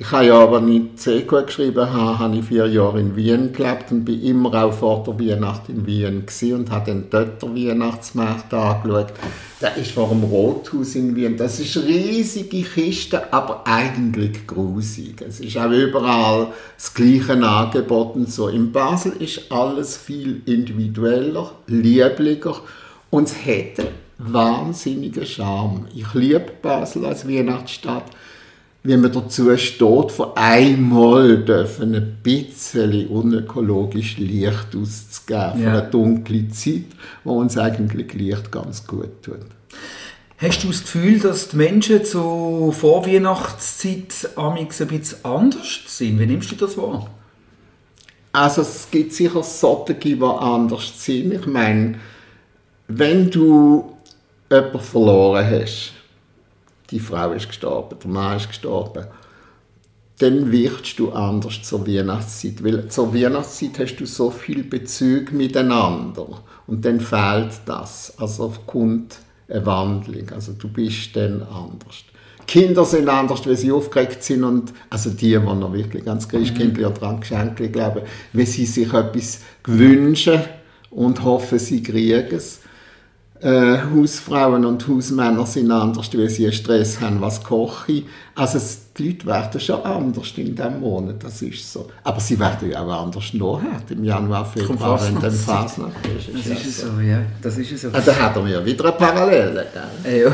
Ich 0.00 0.10
habe 0.12 0.28
ja 0.28 0.38
aber 0.38 0.62
nicht 0.62 0.98
CQ 0.98 1.44
geschrieben, 1.44 1.92
habe, 1.92 2.18
habe 2.18 2.36
ich 2.38 2.46
vier 2.46 2.66
Jahre 2.66 2.98
in 2.98 3.16
Wien 3.16 3.52
gelebt 3.52 3.92
und 3.92 4.06
bin 4.06 4.22
immer 4.22 4.64
auch 4.64 4.72
vor 4.72 5.04
der 5.04 5.20
Weihnacht 5.20 5.68
in 5.68 5.84
Wien 5.84 6.24
und 6.54 6.70
habe 6.70 6.86
dann 6.86 7.04
dort 7.10 7.42
den 7.42 7.54
Weihnachtsmarkt 7.54 8.54
angeschaut. 8.54 9.12
Der 9.60 9.76
ist 9.76 9.90
vor 9.90 10.08
dem 10.08 10.24
Rothaus 10.24 10.94
in 10.94 11.14
Wien. 11.14 11.36
Das 11.36 11.60
ist 11.60 11.76
riesige 11.76 12.62
Kiste, 12.62 13.30
aber 13.30 13.66
eigentlich 13.66 14.46
grusig. 14.46 15.20
Es 15.20 15.38
ist 15.38 15.58
auch 15.58 15.70
überall 15.70 16.46
das 16.78 16.94
gleiche 16.94 17.34
Angebot 17.34 18.14
und 18.14 18.32
so. 18.32 18.48
In 18.48 18.72
Basel 18.72 19.12
ist 19.18 19.52
alles 19.52 19.98
viel 19.98 20.40
individueller, 20.46 21.52
lieblicher 21.66 22.58
und 23.10 23.24
es 23.28 23.44
hätte 23.44 23.88
wahnsinnigen 24.16 25.26
Charme. 25.26 25.88
Ich 25.94 26.14
liebe 26.14 26.52
Basel 26.62 27.04
als 27.04 27.28
Weihnachtsstadt 27.28 28.06
wie 28.82 28.96
man 28.96 29.12
dazu 29.12 29.56
steht, 29.56 30.10
von 30.12 30.36
einmal 30.36 31.44
dürfen 31.44 31.94
ein 31.94 32.18
bisschen 32.22 33.08
unökologisch 33.08 34.16
Licht 34.16 34.74
auszugeben, 34.74 35.60
für 35.60 35.70
eine 35.70 35.82
dunkle 35.90 36.48
Zeit, 36.48 36.86
wo 37.24 37.34
uns 37.34 37.58
eigentlich 37.58 38.14
Licht 38.14 38.50
ganz 38.50 38.86
gut 38.86 39.22
tut. 39.22 39.40
Hast 40.38 40.64
du 40.64 40.68
das 40.68 40.82
Gefühl, 40.82 41.18
dass 41.18 41.50
die 41.50 41.56
Menschen 41.56 42.02
zur 42.06 42.72
Vorweihnachtszeit 42.72 44.30
amix 44.36 44.80
ein 44.80 44.88
bisschen 44.88 45.22
anders 45.22 45.80
sind? 45.86 46.18
Wie 46.18 46.24
nimmst 46.24 46.50
du 46.50 46.56
das 46.56 46.78
wahr? 46.78 47.10
Also 48.32 48.62
es 48.62 48.88
gibt 48.90 49.12
sicher 49.12 49.42
solche, 49.42 49.94
die 49.94 50.22
anders 50.22 50.92
sind. 50.96 51.34
Ich 51.34 51.46
meine, 51.46 51.96
wenn 52.88 53.30
du 53.30 53.92
jemanden 54.50 54.80
verloren 54.80 55.46
hast, 55.46 55.92
die 56.90 57.00
Frau 57.00 57.32
ist 57.32 57.48
gestorben, 57.48 57.96
der 58.02 58.10
Mann 58.10 58.36
ist 58.36 58.48
gestorben, 58.48 59.06
dann 60.18 60.52
wirkst 60.52 60.98
du 60.98 61.12
anders 61.12 61.62
zur 61.62 61.86
Weihnachtszeit. 61.86 62.62
Weil 62.62 62.88
zur 62.88 63.14
Weihnachtszeit 63.14 63.78
hast 63.78 63.96
du 63.96 64.06
so 64.06 64.30
viel 64.30 64.64
Bezug 64.64 65.32
miteinander 65.32 66.26
und 66.66 66.84
dann 66.84 67.00
fehlt 67.00 67.52
das. 67.64 68.12
Also 68.18 68.52
kommt 68.66 69.18
eine 69.48 69.64
Wandlung. 69.64 70.28
Also 70.30 70.52
du 70.52 70.68
bist 70.68 71.16
dann 71.16 71.42
anders. 71.42 72.04
Kinder 72.46 72.84
sind 72.84 73.08
anders, 73.08 73.46
weil 73.46 73.56
sie 73.56 73.70
aufgeregt 73.70 74.24
sind 74.24 74.44
und 74.44 74.72
also 74.90 75.10
die, 75.10 75.30
die 75.30 75.38
noch 75.38 75.72
wirklich 75.72 76.04
ganz 76.04 76.28
Christkindli 76.28 76.84
oder 76.84 77.02
an 77.04 77.20
Geschenke 77.20 77.68
glauben, 77.68 78.02
wenn 78.32 78.46
sie 78.46 78.66
sich 78.66 78.92
etwas 78.92 79.40
wünschen 79.64 80.40
und 80.90 81.22
hoffen, 81.22 81.58
sie 81.58 81.82
kriegen 81.82 82.34
es 82.34 82.59
äh, 83.42 83.78
Hausfrauen 83.94 84.64
und 84.66 84.86
Hausmänner 84.86 85.46
sind 85.46 85.70
anders, 85.70 86.10
weil 86.12 86.28
sie 86.28 86.52
Stress 86.52 87.00
haben, 87.00 87.20
was 87.20 87.42
koche. 87.42 88.02
Also 88.34 88.58
es, 88.58 88.92
die 88.96 89.08
Leute 89.08 89.26
werden 89.26 89.60
schon 89.60 89.82
anders 89.82 90.32
in 90.36 90.54
diesem 90.54 90.80
Monat, 90.80 91.24
das 91.24 91.40
ist 91.40 91.72
so. 91.72 91.88
Aber 92.04 92.20
sie 92.20 92.38
werden 92.38 92.70
ja 92.70 92.82
auch 92.82 93.04
anders 93.04 93.32
nachher, 93.32 93.80
im 93.88 94.04
Januar, 94.04 94.44
Februar, 94.44 95.00
wenn 95.02 95.20
dann 95.20 95.32
Fasnacht 95.32 96.06
ist. 96.06 96.28
Das 96.28 96.46
ist 96.46 96.66
es 96.66 96.80
so, 96.80 97.00
ja. 97.00 97.22
Das 97.40 97.56
ist 97.56 97.78
so. 97.78 97.88
Ah, 97.92 98.00
da 98.04 98.14
hat 98.14 98.36
er 98.36 98.42
mir 98.42 98.64
wieder 98.64 98.84
eine 98.84 98.92
Parallele, 98.92 99.66
gell? 99.72 100.22
Ja. 100.22 100.32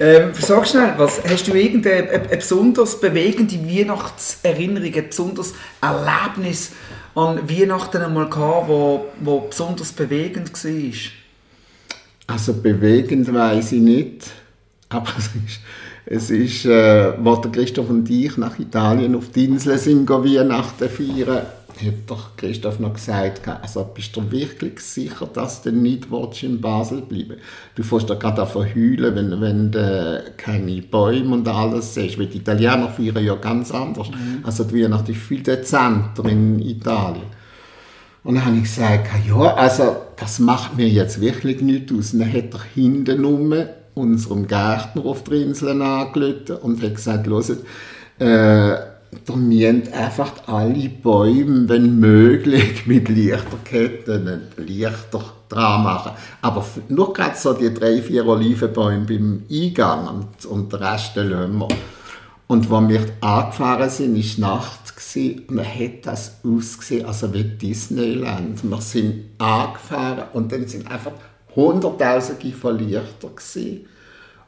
ähm, 0.06 0.30
sag 0.34 0.66
schnell, 0.66 0.92
was, 0.98 1.22
hast 1.26 1.48
du 1.48 1.54
irgendeine 1.54 2.10
eine, 2.10 2.28
eine 2.28 2.36
besonders 2.36 3.00
bewegende 3.00 3.56
Weihnachtserinnerung, 3.66 4.94
ein 4.94 5.08
besonderes 5.08 5.54
Erlebnis 5.80 6.72
an 7.14 7.48
Weihnachten 7.48 8.02
einmal 8.02 8.28
gehabt, 8.28 8.68
wo, 8.68 9.06
wo 9.20 9.40
besonders 9.40 9.92
bewegend 9.92 10.52
war? 10.52 11.25
Also 12.26 12.54
bewegend 12.54 13.32
weiß 13.32 13.72
ich 13.72 13.80
nicht, 13.80 14.30
aber 14.88 15.12
es 15.16 15.26
ist, 15.26 15.60
es 16.06 16.30
ist 16.30 16.66
äh, 16.66 17.12
wo 17.22 17.36
der 17.36 17.52
Christoph 17.52 17.90
und 17.90 18.08
ich 18.10 18.36
nach 18.36 18.58
Italien 18.58 19.14
auf 19.14 19.30
die 19.30 19.44
Insel 19.44 19.78
sind, 19.78 20.08
Weihnachten 20.08 20.88
feiern, 20.88 21.46
hat 21.84 21.94
doch 22.06 22.36
Christoph 22.36 22.80
noch 22.80 22.94
gesagt, 22.94 23.46
also 23.46 23.84
bist 23.84 24.16
du 24.16 24.30
wirklich 24.30 24.80
sicher, 24.80 25.26
dass 25.26 25.62
du 25.62 25.72
nicht 25.72 26.06
in 26.42 26.60
Basel 26.60 27.02
bleiben 27.02 27.36
Du 27.74 27.82
fährst 27.82 28.08
doch 28.08 28.18
gerade 28.18 28.46
verheulen, 28.46 29.14
wenn, 29.14 29.40
wenn 29.40 29.70
du 29.70 30.24
keine 30.36 30.80
Bäume 30.82 31.34
und 31.34 31.48
alles 31.48 31.94
siehst, 31.94 32.18
weil 32.18 32.26
die 32.26 32.38
Italiener 32.38 32.88
feiern 32.88 33.24
ja 33.24 33.34
ganz 33.34 33.70
anders. 33.70 34.08
Mhm. 34.08 34.40
Also 34.42 34.64
die 34.64 34.82
Weihnacht 34.82 35.08
ist 35.08 35.18
viel 35.18 35.42
dezenter 35.42 36.24
in 36.24 36.58
Italien. 36.60 37.26
Und 38.24 38.36
dann 38.36 38.46
habe 38.46 38.56
ich 38.56 38.62
gesagt, 38.62 39.08
ja, 39.28 39.54
also 39.54 39.96
das 40.16 40.38
macht 40.38 40.76
mir 40.76 40.88
jetzt 40.88 41.20
wirklich 41.20 41.60
nichts 41.60 41.92
aus. 41.92 42.12
Dann 42.12 42.32
hat 42.32 42.54
er 42.54 42.62
hinten 42.74 43.24
rum 43.24 43.54
unserem 43.94 44.46
Gärtner 44.46 45.04
auf 45.04 45.24
der 45.24 45.38
Insel 45.38 45.80
angelötet 45.80 46.62
und 46.62 46.82
hat 46.82 46.94
gesagt, 46.94 47.26
hört, 47.26 47.50
äh, 48.18 48.76
wir 49.24 49.36
müssen 49.36 49.92
einfach 49.92 50.32
alle 50.46 50.88
Bäume, 50.88 51.68
wenn 51.68 51.98
möglich, 51.98 52.86
mit 52.86 53.08
Lichterketten 53.08 54.42
Lichter 54.56 55.24
dran 55.48 55.84
machen. 55.84 56.12
Aber 56.42 56.64
nur 56.88 57.12
gerade 57.12 57.36
so 57.36 57.52
die 57.52 57.72
drei, 57.72 58.02
vier 58.02 58.26
Olivenbäume 58.26 59.06
beim 59.06 59.42
Eingang 59.50 60.08
und, 60.08 60.46
und 60.46 60.72
den 60.72 60.82
Rest 60.82 61.16
lassen 61.16 61.58
wir. 61.58 61.68
Und 62.48 62.70
als 62.70 62.88
wir 62.88 63.06
angefahren 63.20 63.90
sind, 63.90 64.40
war 64.40 64.50
Nacht 64.50 64.86
und 65.16 65.50
man 65.50 65.64
hat 65.64 66.04
das 66.04 66.40
ausgesehen, 66.44 67.06
also 67.06 67.32
wie 67.32 67.44
Disneyland. 67.44 68.62
Wir 68.62 68.80
sind 68.80 69.30
angefahren 69.38 70.24
und 70.32 70.52
dann 70.52 70.66
sind 70.66 70.90
einfach 70.90 71.12
hunderttausende 71.54 72.52
von 72.52 72.78
Lichter 72.78 73.28
gewesen. 73.28 73.86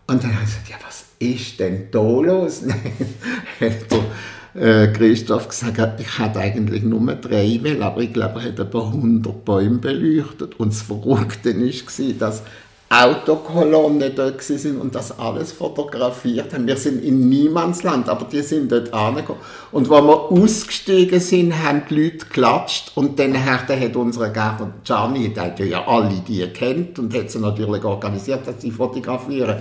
Und 0.06 0.22
dann 0.22 0.34
habe 0.34 0.44
ich 0.44 0.50
gesagt, 0.50 0.68
ja, 0.68 0.76
was 0.86 1.04
ist 1.18 1.58
denn 1.60 1.90
da 1.90 2.00
los? 2.00 2.62
hat 3.60 3.90
der, 3.90 4.84
äh, 4.84 4.92
Christoph 4.92 5.48
gesagt, 5.48 6.00
ich 6.00 6.18
hatte 6.18 6.38
eigentlich 6.38 6.82
nur 6.82 7.14
drei 7.16 7.58
Well, 7.62 7.82
aber 7.82 8.00
ich 8.00 8.12
glaube, 8.12 8.40
er 8.40 8.46
hat 8.46 8.58
etwa 8.58 8.86
100 8.86 9.44
Bäume 9.44 9.78
beleuchtet. 9.78 10.58
Und 10.58 10.72
das 10.72 10.82
Verrückte 10.82 11.54
war, 11.58 12.12
dass 12.18 12.42
Autokolonne 12.90 14.10
dort 14.10 14.42
sind 14.42 14.80
und 14.80 14.94
das 14.94 15.18
alles 15.18 15.52
fotografiert 15.52 16.54
haben. 16.54 16.66
Wir 16.66 16.76
sind 16.78 17.04
in 17.04 17.28
Niemandsland, 17.28 18.08
aber 18.08 18.24
die 18.24 18.40
sind 18.40 18.72
dort 18.72 18.94
angekommen. 18.94 19.40
Und 19.72 19.90
als 19.90 20.02
wir 20.02 20.32
ausgestiegen 20.32 21.20
sind, 21.20 21.62
haben 21.62 21.82
die 21.90 22.02
Leute 22.02 22.18
geklatscht 22.18 22.92
und 22.94 23.18
dann 23.18 23.34
hat, 23.44 23.68
hat 23.68 23.94
unser 23.94 24.30
Gärtner 24.30 24.70
Gianni, 24.82 25.34
der 25.34 25.44
hat 25.44 25.60
ja 25.60 25.86
alle 25.86 26.22
die 26.26 26.46
kennt 26.46 26.98
und 26.98 27.14
hat 27.14 27.30
sie 27.30 27.38
natürlich 27.38 27.84
organisiert, 27.84 28.46
dass 28.46 28.62
sie 28.62 28.70
fotografieren. 28.70 29.56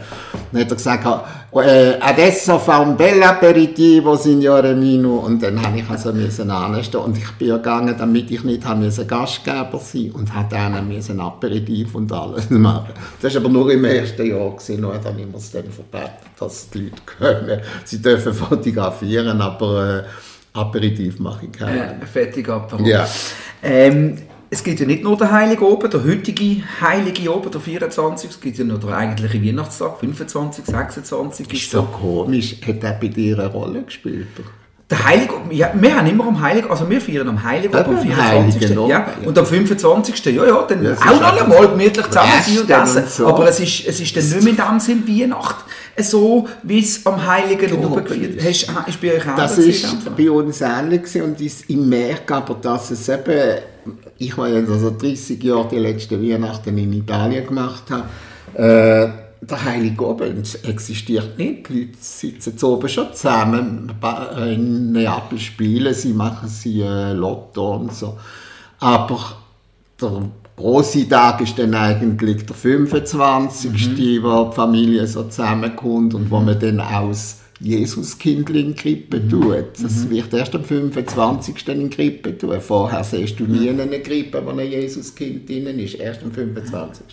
Dann 0.53 0.61
hat 0.61 0.71
er 0.71 0.75
gesagt, 0.75 1.05
äh, 1.53 1.97
adesso 1.99 2.59
fa 2.59 2.81
un 2.81 2.95
bel 2.95 3.21
aperitivo, 3.23 4.15
signore 4.15 4.73
Minu. 4.73 5.17
Und 5.17 5.43
dann 5.43 5.61
habe 5.61 5.79
ich 5.79 5.89
also 5.89 6.13
müssen 6.13 6.49
anstehen 6.49 7.01
und 7.01 7.17
ich 7.17 7.29
bin 7.31 7.49
gegangen, 7.49 7.95
damit 7.97 8.31
ich 8.31 8.43
nicht 8.45 8.63
Gastgeber 9.07 9.79
sein 9.79 10.11
und 10.11 10.33
hat 10.33 10.53
dann 10.53 10.87
müssen 10.87 11.19
Aperitif 11.19 11.93
und 11.93 12.09
alles 12.13 12.49
machen. 12.49 12.93
Das 13.21 13.33
war 13.33 13.41
aber 13.41 13.49
nur 13.49 13.71
im 13.71 13.83
ersten 13.83 14.25
Jahr, 14.25 14.51
gewesen, 14.51 14.81
dann 14.81 15.03
habe 15.03 15.21
ich 15.21 15.35
es 15.35 15.51
dann 15.51 15.71
verbeten, 15.71 16.27
dass 16.39 16.69
die 16.69 16.79
Leute 16.79 17.01
können. 17.05 17.61
Sie 17.83 18.01
dürfen 18.01 18.33
fotografieren, 18.33 19.41
aber 19.41 19.99
äh, 19.99 20.03
Aperitif 20.53 21.19
mache 21.19 21.47
ich 21.47 21.51
keine. 21.51 22.01
Äh, 22.01 22.05
fertig 22.05 22.47
Aperitif. 22.49 22.87
Ja. 22.91 23.07
Ähm, 23.63 24.17
es 24.49 24.63
gibt 24.63 24.79
ja 24.79 24.85
nicht 24.85 25.03
nur 25.03 25.17
den 25.17 25.29
Heiligen 25.29 25.63
Oben, 25.63 25.89
der 25.89 26.03
heutige 26.03 26.63
Heilige 26.79 27.35
Oben, 27.35 27.51
der 27.51 27.59
24. 27.59 28.29
Es 28.29 28.39
gibt 28.39 28.57
ja 28.57 28.63
noch 28.63 28.79
den 28.79 28.93
eigentlichen 28.93 29.43
Weihnachtstag, 29.43 29.99
25, 29.99 30.65
26. 30.65 31.53
Ist 31.53 31.71
so 31.71 31.83
komisch. 31.83 32.55
Hat 32.65 32.81
der 32.81 32.93
bei 32.93 33.07
dir 33.07 33.39
eine 33.39 33.51
Rolle 33.51 33.83
gespielt? 33.83 34.27
Der 34.89 35.05
Heilige, 35.05 35.33
ja, 35.51 35.71
wir 35.73 35.97
haben 35.97 36.07
immer 36.07 36.27
am 36.27 36.41
Heiligen, 36.41 36.69
also 36.69 36.89
wir 36.89 37.01
feiern 37.01 37.27
am 37.27 37.43
Heiligen 37.43 37.75
am 37.75 37.97
24. 37.97 38.69
Ja, 38.69 38.87
ja, 38.87 39.07
und 39.25 39.37
am 39.37 39.45
25. 39.45 40.25
ja, 40.27 40.45
ja, 40.45 40.65
dann 40.65 40.81
ja, 40.81 40.93
auch 40.93 41.19
noch 41.19 41.41
einmal 41.41 41.67
gemütlich 41.67 42.05
zusammen 42.05 42.31
sein 42.41 42.59
und 42.59 42.69
essen. 42.69 43.03
So. 43.09 43.27
Aber 43.27 43.49
es 43.49 43.59
ist, 43.59 43.85
es 43.85 43.99
ist 43.99 44.15
dann 44.15 44.23
nicht 44.23 44.43
mehr 44.43 44.53
in 44.53 44.77
dem 44.77 44.79
Sinn 44.79 45.03
Weihnacht 45.05 45.65
so, 45.99 46.47
wie 46.63 46.79
es 46.79 47.05
am 47.05 47.25
Heiligen 47.25 47.69
genau, 47.69 47.89
Oben 47.89 48.05
gefeiert 48.05 48.39
hast. 48.39 48.87
Ist 48.87 49.01
bei 49.01 49.15
euch 49.15 49.29
auch 49.29 49.35
Das 49.35 49.57
ist 49.57 50.15
bei 50.15 50.31
uns 50.31 50.61
ähnlich 50.61 51.21
und 51.21 51.41
ich 51.41 51.67
merke 51.69 52.35
aber, 52.35 52.55
dass 52.61 52.91
es 52.91 53.09
eben, 53.09 53.57
ich 54.17 54.37
war 54.37 54.47
jetzt 54.47 54.69
also 54.69 54.91
30 54.91 55.43
Jahre 55.43 55.67
die 55.69 55.79
letzten 55.79 56.21
Weihnachten 56.21 56.77
in 56.77 56.93
Italien 56.93 57.45
gemacht 57.45 57.83
habe, 57.89 58.03
äh, 58.53 59.09
der 59.49 59.63
Heilige 59.63 60.05
Abend 60.05 60.59
existiert 60.63 61.37
nicht. 61.37 61.69
Die 61.69 61.81
Leute 61.81 61.97
sitzen 61.99 62.57
zu 62.57 62.73
oben 62.73 62.89
schon 62.89 63.13
zusammen 63.13 63.91
in 64.37 64.91
Neapel 64.91 65.39
spielen, 65.39 65.93
sie 65.93 66.13
machen 66.13 66.49
sie 66.49 66.81
äh, 66.81 67.13
Lotto 67.13 67.75
und 67.75 67.93
so. 67.93 68.17
Aber 68.79 69.37
der 69.99 70.29
große 70.55 71.07
Tag 71.07 71.41
ist 71.41 71.57
dann 71.57 71.73
eigentlich 71.73 72.45
der 72.45 72.55
25. 72.55 73.71
Mhm. 73.71 74.23
wo 74.23 74.45
die 74.49 74.55
Familie 74.55 75.07
so 75.07 75.23
zusammenkommt 75.23 76.13
und 76.13 76.29
wo 76.29 76.39
man 76.39 76.59
dann 76.59 76.79
aus 76.79 77.37
Jesuskind 77.59 78.49
in 78.51 78.75
Krippe 78.75 79.19
mhm. 79.19 79.29
tut. 79.29 79.65
Das 79.81 80.05
mhm. 80.05 80.09
wird 80.11 80.33
erst 80.33 80.55
am 80.55 80.63
25. 80.63 81.67
in 81.69 81.89
Krippe 81.89 82.37
tun. 82.37 82.59
Vorher 82.61 83.03
siehst 83.03 83.39
du 83.39 83.45
nie 83.45 83.69
eine 83.69 83.99
Krippe, 83.99 84.41
wo 84.45 84.49
ein 84.49 84.59
Jesuskind 84.59 85.49
drin 85.49 85.79
ist, 85.79 85.95
erst 85.95 86.23
am 86.23 86.31
25. 86.31 87.05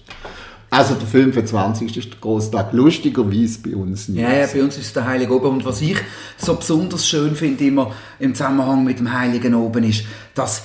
Also 0.74 0.94
der 0.94 1.06
25. 1.06 1.96
ist 1.96 2.10
der 2.10 2.18
Großtag, 2.20 2.72
lustigerweise 2.72 3.60
bei 3.60 3.76
uns 3.76 4.08
nicht. 4.08 4.20
Ja, 4.20 4.32
ja, 4.32 4.46
bei 4.52 4.60
uns 4.60 4.76
ist 4.76 4.96
der 4.96 5.06
Heilige 5.06 5.32
Oben. 5.32 5.46
Und 5.46 5.64
was 5.64 5.80
ich 5.80 5.96
so 6.36 6.56
besonders 6.56 7.06
schön 7.06 7.36
finde 7.36 7.64
immer 7.64 7.92
im 8.18 8.34
Zusammenhang 8.34 8.82
mit 8.82 8.98
dem 8.98 9.16
Heiligen 9.16 9.54
Oben 9.54 9.84
ist, 9.84 10.04
dass 10.34 10.62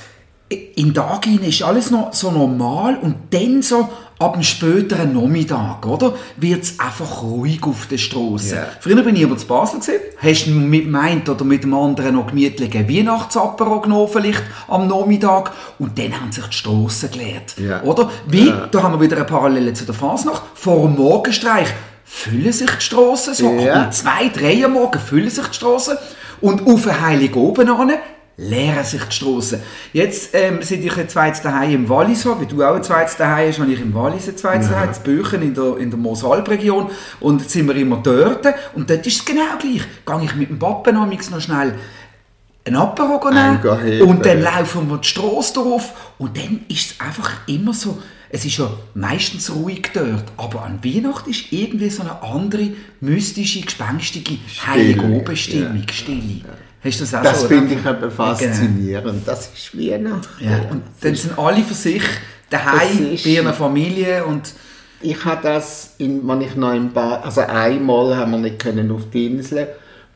in 0.50 0.94
Tag 0.94 1.28
ist 1.28 1.62
alles 1.62 1.92
noch 1.92 2.14
so 2.14 2.32
normal 2.32 2.98
und 3.02 3.16
dann 3.32 3.62
so 3.62 3.90
ab 4.18 4.34
dem 4.34 4.44
späteren 4.44 5.14
Nachmittag, 5.14 5.86
oder? 5.86 6.14
Wird 6.38 6.64
es 6.64 6.80
einfach 6.80 7.22
ruhig 7.22 7.64
auf 7.64 7.88
der 7.88 7.98
Straße. 7.98 8.56
Yeah. 8.56 8.68
Früher 8.82 9.02
bin 9.04 9.16
ich 9.16 9.24
aber 9.24 9.38
zu 9.38 9.48
Basel 9.48 9.80
gesehen. 9.80 10.02
Hast 10.22 10.48
du 10.48 10.52
mit 10.52 10.86
dem 10.86 10.96
einen 10.96 11.22
oder 11.22 11.46
mit 11.46 11.64
dem 11.64 11.74
anderen 11.74 12.16
noch 12.16 12.28
gemütlich 12.28 12.74
Weihnachtsapero 12.74 13.80
genommen, 13.82 14.10
vielleicht 14.12 14.44
am 14.68 14.88
Nachmittag? 14.88 15.52
Und 15.78 15.98
dann 15.98 16.20
haben 16.20 16.32
sich 16.32 16.46
die 16.46 16.58
Straßen 16.58 17.12
geleert. 17.12 17.56
Yeah. 17.58 17.84
Oder? 17.84 18.10
Wie, 18.28 18.48
yeah. 18.48 18.68
da 18.72 18.84
haben 18.84 18.94
wir 18.94 19.02
wieder 19.02 19.16
eine 19.16 19.26
Parallele 19.26 19.74
zu 19.74 19.86
der 19.86 19.96
Fasnacht. 19.96 20.42
Vor 20.56 20.88
dem 20.88 20.96
Morgenstreich 20.96 21.68
füllen 22.04 22.52
sich 22.52 22.72
die 22.72 22.82
Straßen 22.82 23.34
so. 23.36 23.50
Yeah. 23.52 23.86
Um 23.86 23.92
zwei, 23.92 24.30
drei 24.30 24.66
am 24.66 24.74
Morgen 24.74 25.00
füllen 25.00 25.30
sich 25.30 25.48
die 25.48 25.56
Straßen. 25.56 25.98
Und 26.42 26.68
auf 26.68 26.84
den 26.84 27.02
Heiligen 27.02 27.36
oben 27.36 27.68
leeren 28.40 28.84
sich 28.84 29.04
die 29.04 29.16
Strassen. 29.16 29.60
Jetzt 29.92 30.30
ähm, 30.34 30.62
sind 30.62 30.84
ich 30.84 30.98
ein 30.98 31.10
zweites 31.10 31.42
daheim 31.42 31.72
im 31.72 31.90
Wallis, 31.90 32.26
wie 32.26 32.46
du 32.46 32.64
auch 32.64 32.76
ein 32.76 32.84
zweites 32.84 33.18
daheim 33.18 33.50
hast, 33.50 33.60
habe 33.60 33.72
ich 33.72 33.82
im 33.82 33.94
Wallis 33.94 34.28
ein 34.30 34.38
zweites 34.38 34.70
daheim, 34.70 34.90
in 34.90 35.04
Büchen 35.04 35.42
in 35.42 35.54
der, 35.54 35.78
in 35.78 35.90
der 35.90 36.00
Mosalp-Region 36.00 36.90
und 37.20 37.42
jetzt 37.42 37.52
sind 37.52 37.68
wir 37.68 37.76
immer 37.76 37.98
dort 37.98 38.46
und 38.76 38.90
dort 38.90 39.06
ist 39.06 39.18
es 39.20 39.26
genau 39.26 39.58
gleich. 39.60 39.84
Gehe 40.06 40.26
ich 40.26 40.36
mit 40.36 40.50
dem 40.50 40.60
Pappen 40.60 40.96
noch 40.96 41.42
schnell 41.42 41.76
ein 42.66 42.76
Apero 42.76 43.30
nehmen 43.30 44.02
und 44.02 44.26
dann 44.26 44.42
laufen 44.42 44.90
wir 44.90 44.98
die 44.98 45.08
Strasse 45.08 45.54
drauf 45.56 46.14
und 46.18 46.38
dann 46.38 46.62
ist 46.68 46.92
es 46.92 47.00
einfach 47.00 47.32
immer 47.48 47.74
so, 47.74 47.98
es 48.30 48.46
ist 48.46 48.58
ja 48.58 48.70
meistens 48.94 49.54
ruhig 49.54 49.90
dort, 49.94 50.26
aber 50.38 50.64
an 50.64 50.84
Weihnachten 50.84 51.32
ist 51.32 51.52
irgendwie 51.52 51.90
so 51.90 52.04
eine 52.04 52.22
andere, 52.22 52.70
mystische, 53.02 53.62
gespenstige 53.62 54.38
Heilig-Oben-Stimmung, 54.68 55.84
ja. 55.88 55.94
Stille. 55.94 56.42
Ja. 56.84 56.90
Hast 56.90 57.00
du 57.00 57.04
das 57.04 57.14
auch 57.14 57.24
Das 57.24 57.42
so, 57.42 57.48
finde 57.48 57.76
ich 57.76 58.14
faszinierend. 58.14 59.06
Genau. 59.06 59.22
Das 59.26 59.52
ist 59.54 59.78
Weihnachten. 59.78 60.44
Ja, 60.44 60.58
und 60.72 60.84
dann 61.02 61.16
sind 61.16 61.38
alle 61.38 61.64
für 61.64 61.74
sich 61.74 62.04
daheim 62.50 63.18
bei 63.24 63.30
ihrer 63.30 63.54
Familie 63.54 64.26
und 64.26 64.54
ich 65.02 65.24
habe 65.24 65.42
das, 65.44 65.94
in, 65.98 66.28
wenn 66.28 66.42
ich 66.42 66.56
noch 66.56 66.74
im 66.74 66.92
Bad, 66.92 67.24
also 67.24 67.42
einmal 67.42 68.18
haben 68.18 68.32
wir 68.32 68.38
nicht 68.38 68.60
können 68.60 68.92
auf 68.92 69.10
die 69.14 69.28
Insel 69.28 69.68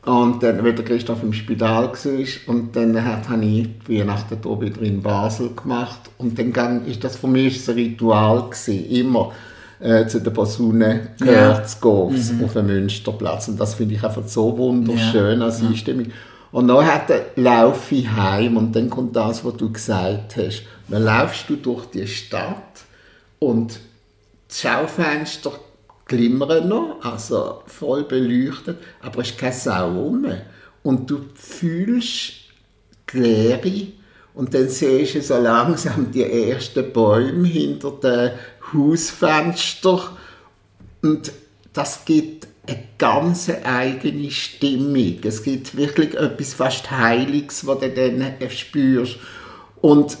und 0.04 0.42
dann, 0.42 0.62
weil 0.62 0.74
der 0.74 0.84
Christoph 0.84 1.22
im 1.22 1.32
Spital 1.32 1.84
war 1.84 2.54
und 2.54 2.76
dann 2.76 3.02
hat, 3.02 3.28
habe 3.28 3.44
ich 3.44 3.68
Weihnachten 3.88 4.38
hier 4.42 4.60
wieder 4.60 4.82
in 4.82 5.02
Basel 5.02 5.50
gemacht 5.54 6.10
und 6.18 6.38
dann 6.38 6.86
ist 6.86 7.02
das 7.02 7.16
für 7.16 7.28
mich 7.28 7.66
ein 7.66 7.74
Ritual 7.74 8.50
gewesen, 8.50 8.90
immer 8.90 9.32
äh, 9.80 10.06
zu 10.06 10.20
der 10.20 10.30
Posaune 10.30 11.08
gehört 11.18 11.58
ja. 11.58 11.64
zu 11.64 11.80
gehen 11.80 12.38
mhm. 12.38 12.44
auf 12.44 12.52
dem 12.52 12.66
Münsterplatz 12.66 13.48
und 13.48 13.58
das 13.58 13.74
finde 13.74 13.94
ich 13.94 14.04
einfach 14.04 14.26
so 14.26 14.56
wunderschön 14.56 15.40
ja. 15.40 15.46
als 15.46 15.62
Einstimmung. 15.62 16.06
Und 16.54 16.68
dann 16.68 16.86
hat 16.86 17.10
er, 17.10 17.32
laufe 17.34 17.96
ich 17.96 18.08
heim 18.08 18.56
und 18.56 18.76
dann 18.76 18.88
kommt 18.88 19.16
das, 19.16 19.44
was 19.44 19.56
du 19.56 19.72
gesagt 19.72 20.36
hast. 20.36 20.62
Dann 20.86 21.02
laufst 21.02 21.50
du 21.50 21.56
durch 21.56 21.86
die 21.86 22.06
Stadt 22.06 22.84
und 23.40 23.80
die 24.48 24.54
Schaufenster 24.54 25.50
glimmern 26.06 26.68
noch, 26.68 26.98
also 27.02 27.64
voll 27.66 28.04
beleuchtet, 28.04 28.78
aber 29.00 29.22
es 29.22 29.30
ist 29.30 29.38
keine 29.38 29.52
Sau 29.52 29.94
rum. 29.94 30.26
Und 30.84 31.10
du 31.10 31.22
fühlst 31.34 32.34
die 33.12 33.18
Leere 33.18 33.86
und 34.34 34.54
dann 34.54 34.68
siehst 34.68 35.16
du 35.16 35.22
so 35.22 35.38
langsam 35.38 36.12
die 36.12 36.22
ersten 36.22 36.92
Bäume 36.92 37.48
hinter 37.48 37.90
den 38.00 38.30
Hausfenstern 38.72 40.02
und 41.02 41.32
das 41.72 42.04
gibt 42.04 42.46
eine 42.66 42.78
ganz 42.98 43.50
eigene 43.64 44.30
Stimmung. 44.30 45.18
Es 45.22 45.42
gibt 45.42 45.76
wirklich 45.76 46.14
etwas 46.14 46.54
fast 46.54 46.90
Heiliges, 46.90 47.66
was 47.66 47.80
du 47.80 47.90
dann 47.90 48.34
spürst. 48.50 49.16
Und 49.80 50.16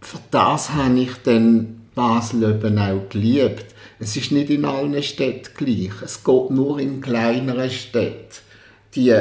für 0.00 0.18
das 0.30 0.72
habe 0.72 0.98
ich 1.00 1.12
dann 1.24 1.82
Basel 1.94 2.42
eben 2.54 2.78
auch 2.78 3.08
geliebt. 3.08 3.74
Es 3.98 4.16
ist 4.16 4.30
nicht 4.30 4.50
in 4.50 4.64
allen 4.64 5.02
Städten 5.02 5.50
gleich. 5.56 6.02
Es 6.02 6.22
geht 6.22 6.50
nur 6.50 6.78
in 6.78 7.00
kleineren 7.00 7.70
Städten. 7.70 8.36
Die, 8.94 9.14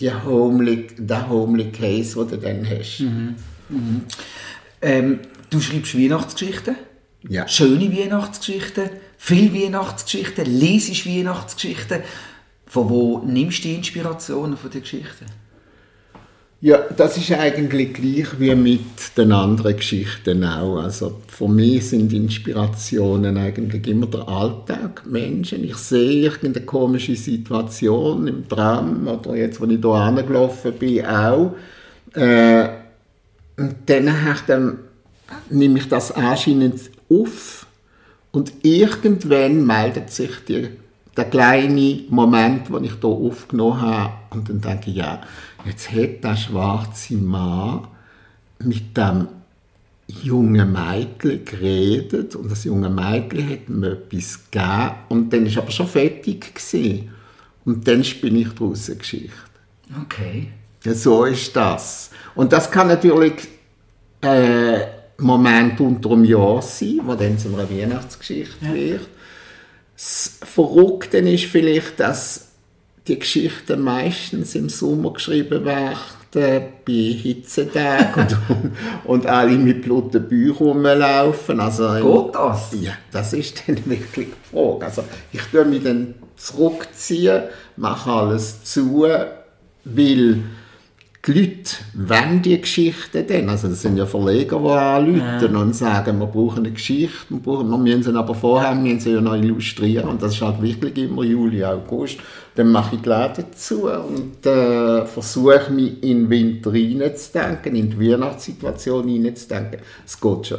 die 0.00 0.12
homely, 0.12 0.86
der 0.96 1.28
homely 1.28 1.70
Case, 1.70 2.16
den 2.16 2.28
du 2.28 2.38
dann 2.38 2.68
hast. 2.68 3.00
Mhm. 3.00 3.34
Mhm. 3.68 4.00
Ähm, 4.80 5.18
du 5.50 5.60
schreibst 5.60 5.98
Weihnachtsgeschichten? 5.98 6.76
Ja. 7.28 7.48
Schöne 7.48 7.92
Weihnachtsgeschichten? 7.92 8.90
Viele 9.26 9.52
Weihnachtsgeschichten, 9.52 10.44
lesest 10.46 11.04
Weihnachtsgeschichten. 11.04 12.02
Von 12.64 12.88
wo 12.88 13.18
nimmst 13.26 13.58
du 13.58 13.62
die 13.62 13.74
Inspirationen 13.74 14.56
von 14.56 14.70
den 14.70 14.82
Geschichten? 14.82 15.26
Ja, 16.60 16.78
das 16.96 17.16
ist 17.16 17.32
eigentlich 17.32 17.92
gleich 17.92 18.38
wie 18.38 18.54
mit 18.54 19.16
den 19.18 19.32
anderen 19.32 19.74
Geschichten 19.74 20.44
auch. 20.44 20.76
Also 20.76 21.22
für 21.26 21.48
mich 21.48 21.88
sind 21.88 22.12
Inspirationen 22.12 23.36
eigentlich 23.36 23.88
immer 23.88 24.06
der 24.06 24.28
Alltag, 24.28 25.02
Menschen. 25.06 25.64
Ich 25.64 25.74
sehe 25.74 26.22
irgendeine 26.22 26.64
komische 26.64 27.16
Situation 27.16 28.28
im 28.28 28.48
Tram 28.48 29.08
oder 29.08 29.34
jetzt, 29.34 29.60
wo 29.60 29.64
ich 29.64 29.80
hier 29.80 29.90
angelaufen 29.90 30.72
bin, 30.74 31.04
auch. 31.04 31.56
Äh, 32.14 32.68
und 33.56 33.74
dann, 33.86 34.14
dann 34.46 34.78
nehme 35.50 35.80
ich 35.80 35.88
das 35.88 36.12
anscheinend 36.12 36.78
auf 37.10 37.65
und 38.36 38.52
irgendwann 38.64 39.66
meldet 39.66 40.10
sich 40.10 40.44
die, 40.46 40.68
der 41.16 41.24
kleine 41.24 42.02
Moment, 42.10 42.68
den 42.68 42.84
ich 42.84 42.92
hier 43.00 43.08
aufgenommen 43.08 43.80
habe. 43.80 44.12
Und 44.28 44.50
dann 44.50 44.60
denke 44.60 44.90
ich, 44.90 44.96
ja, 44.96 45.22
jetzt 45.64 45.90
hat 45.90 46.22
der 46.22 46.36
schwarze 46.36 47.14
Mann 47.14 47.88
mit 48.58 48.94
dem 48.94 49.28
jungen 50.06 50.70
Mädchen 50.70 51.46
geredet 51.46 52.36
und 52.36 52.50
das 52.50 52.64
junge 52.64 52.90
Mädchen 52.90 53.48
hat 53.48 53.68
mir 53.70 53.92
etwas 53.92 54.50
gegeben 54.50 54.94
und 55.08 55.32
dann 55.32 55.46
war 55.46 55.62
aber 55.62 55.70
schon 55.70 55.88
fertig 55.88 56.54
gewesen. 56.54 57.08
und 57.64 57.88
dann 57.88 58.04
spinne 58.04 58.40
ich 58.40 58.50
daraus 58.50 58.90
eine 58.90 58.98
Geschichte. 58.98 59.32
Okay. 60.02 60.48
Ja, 60.84 60.92
so 60.92 61.24
ist 61.24 61.56
das. 61.56 62.10
Und 62.34 62.52
das 62.52 62.70
kann 62.70 62.88
natürlich 62.88 63.48
äh, 64.20 64.80
Moment 65.18 65.80
unter 65.80 66.10
dem 66.10 66.24
Jahr 66.24 66.60
sein, 66.62 67.00
wo 67.04 67.14
dann 67.14 67.38
zu 67.38 67.48
einer 67.48 67.70
Weihnachtsgeschichte 67.70 68.66
ja. 68.66 68.74
wird. 68.74 69.08
Das 69.94 70.38
Verrückte 70.42 71.18
ist 71.18 71.44
vielleicht, 71.44 72.00
dass 72.00 72.48
die 73.08 73.18
Geschichten 73.18 73.80
meistens 73.80 74.54
im 74.54 74.68
Sommer 74.68 75.12
geschrieben 75.12 75.64
werden, 75.64 75.96
bei 76.34 76.92
Hitzetagen 76.92 78.26
und, 78.48 78.72
und 79.04 79.26
alle 79.26 79.52
mit 79.52 79.82
blutigen 79.82 80.28
Büchern 80.28 80.66
rumlaufen. 80.66 81.60
Also, 81.60 81.94
Geht 81.94 82.34
das? 82.34 82.68
Ja, 82.78 82.92
das 83.10 83.32
ist 83.32 83.62
dann 83.66 83.78
wirklich 83.86 84.28
die 84.28 84.56
Frage. 84.56 84.84
Also, 84.84 85.04
ich 85.32 85.40
tue 85.42 85.64
mich 85.64 85.82
dann 85.82 86.14
zurückziehen, 86.36 87.44
mache 87.76 88.10
alles 88.10 88.64
zu, 88.64 89.06
weil 89.84 90.42
die 91.26 91.32
Leute 91.32 91.76
wollen 91.94 92.40
die 92.40 92.60
Geschichten 92.60 93.26
dann. 93.26 93.48
Also 93.48 93.66
das 93.68 93.82
sind 93.82 93.96
ja 93.96 94.06
Verleger, 94.06 94.60
die 94.60 94.68
anrufen 94.68 95.54
ja. 95.54 95.60
und 95.60 95.74
sagen, 95.74 96.18
wir 96.20 96.26
brauchen 96.26 96.60
eine 96.60 96.70
Geschichte, 96.70 97.16
wir, 97.30 97.40
brauchen, 97.40 97.68
wir 97.68 97.78
müssen 97.78 98.02
sie 98.04 98.14
aber 98.16 98.34
vorher 98.34 98.74
müssen 98.74 99.00
sie 99.00 99.10
ja 99.10 99.20
noch 99.20 99.34
illustrieren. 99.34 100.08
Und 100.08 100.22
das 100.22 100.34
ist 100.34 100.42
halt 100.42 100.62
wirklich 100.62 100.96
immer 100.96 101.24
Juli, 101.24 101.64
August. 101.64 102.18
Dann 102.54 102.70
mache 102.70 102.94
ich 102.94 103.02
die 103.02 103.08
Läden 103.08 103.44
zu 103.54 103.90
und 103.90 104.46
äh, 104.46 105.04
versuche 105.04 105.72
mich 105.72 106.02
in 106.02 106.28
den 106.28 106.30
Winter 106.30 106.72
reinzudenken, 106.72 107.74
in 107.74 107.90
die 107.90 107.98
Weihnachtssituation 108.00 109.08
reinzudenken. 109.08 109.80
Es 110.06 110.20
geht 110.20 110.46
schon. 110.46 110.58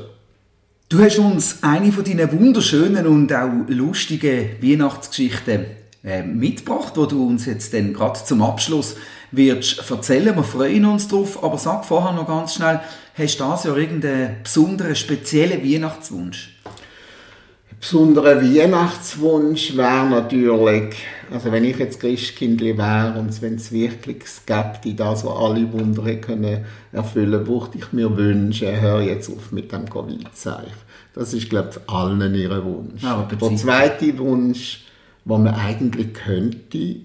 Du 0.89 0.99
hast 0.99 1.19
uns 1.19 1.63
eine 1.63 1.91
von 1.91 2.03
deinen 2.03 2.31
wunderschönen 2.31 3.07
und 3.07 3.33
auch 3.33 3.49
lustigen 3.67 4.49
Weihnachtsgeschichten 4.61 5.65
äh, 6.03 6.23
mitgebracht, 6.23 6.93
wo 6.95 7.05
du 7.05 7.27
uns 7.27 7.45
jetzt 7.45 7.73
dann 7.73 7.93
gerade 7.93 8.23
zum 8.23 8.41
Abschluss 8.41 8.95
wirst 9.31 9.89
erzählen. 9.89 10.35
Wir 10.35 10.43
freuen 10.43 10.85
uns 10.85 11.07
drauf. 11.07 11.43
Aber 11.43 11.57
sag 11.57 11.85
vorher 11.85 12.13
noch 12.13 12.27
ganz 12.27 12.55
schnell, 12.55 12.79
hast 13.13 13.39
du 13.39 13.43
das 13.43 13.63
ja 13.63 13.75
irgendeinen 13.75 14.43
besonderen, 14.43 14.95
speziellen 14.95 15.63
Weihnachtswunsch? 15.63 16.57
Ein 16.65 17.77
besonderer 17.79 18.41
Weihnachtswunsch 18.41 19.77
wäre 19.77 20.07
natürlich, 20.09 20.95
also 21.31 21.51
wenn 21.51 21.63
ich 21.63 21.77
jetzt 21.77 21.99
Christkindli 21.99 22.77
wäre 22.77 23.19
und 23.19 23.39
wenn 23.41 23.55
es 23.55 23.71
wirklich 23.71 24.23
gibt, 24.45 24.99
das, 24.99 25.23
was 25.23 25.37
alle 25.37 25.71
Wunder 25.71 26.15
können 26.15 26.65
erfüllen, 26.91 27.45
würde 27.45 27.77
ich 27.77 27.93
mir 27.93 28.15
wünschen, 28.17 28.81
hör 28.81 29.01
jetzt 29.01 29.29
auf 29.29 29.51
mit 29.51 29.71
dem 29.71 29.87
Covid-Zeichen. 29.87 30.87
Das 31.13 31.33
ist, 31.33 31.49
glaube 31.49 31.69
ich, 31.71 31.89
allen 31.89 32.35
ihr 32.35 32.63
Wunsch. 32.63 33.03
Aber 33.03 33.27
der 33.35 33.57
zweite 33.57 34.17
Wunsch, 34.19 34.85
den 35.25 35.43
man 35.43 35.53
eigentlich 35.53 36.13
könnte, 36.13 36.97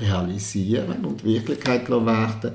realisieren 0.00 1.04
und 1.04 1.24
Wirklichkeit 1.24 1.88
werden, 1.88 2.52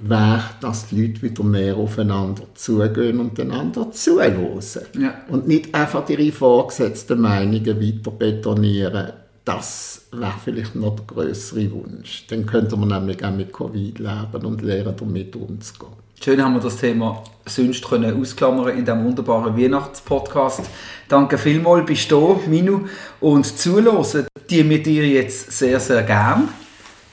wäre, 0.00 0.42
dass 0.60 0.88
die 0.88 1.06
Leute 1.06 1.22
wieder 1.22 1.44
mehr 1.44 1.76
aufeinander 1.76 2.42
zugehen 2.54 3.20
und 3.20 3.38
einander 3.38 3.90
zuhören. 3.90 4.60
Ja. 4.98 5.14
Und 5.28 5.46
nicht 5.46 5.74
einfach 5.74 6.08
ihre 6.08 6.32
vorgesetzten 6.32 7.20
Meinungen 7.20 7.80
weiter 7.80 8.10
betonieren. 8.10 9.12
Das 9.44 10.06
wäre 10.10 10.34
vielleicht 10.42 10.74
noch 10.74 10.96
der 10.96 11.04
größere 11.04 11.70
Wunsch. 11.72 12.26
Dann 12.28 12.46
könnte 12.46 12.76
man 12.76 12.88
nämlich 12.88 13.22
auch 13.24 13.30
mit 13.30 13.52
Covid 13.52 13.98
leben 13.98 14.46
und 14.46 14.62
lernen, 14.62 14.94
damit 14.98 15.36
umzugehen. 15.36 15.92
Schön 16.22 16.42
haben 16.42 16.54
wir 16.54 16.60
das 16.60 16.78
Thema 16.78 17.22
sonst 17.46 17.86
können 17.86 18.18
ausklammern 18.18 18.78
in 18.78 18.84
diesem 18.84 19.04
wunderbaren 19.04 19.56
Weihnachtspodcast. 19.56 20.62
Danke 21.08 21.36
vielmals, 21.36 21.84
bist 21.84 22.10
du 22.10 22.40
Minu. 22.46 22.86
Und 23.20 23.44
zuhören, 23.44 24.26
die 24.50 24.64
mit 24.64 24.86
dir 24.86 25.06
jetzt 25.06 25.52
sehr, 25.52 25.80
sehr 25.80 26.02
gern 26.02 26.48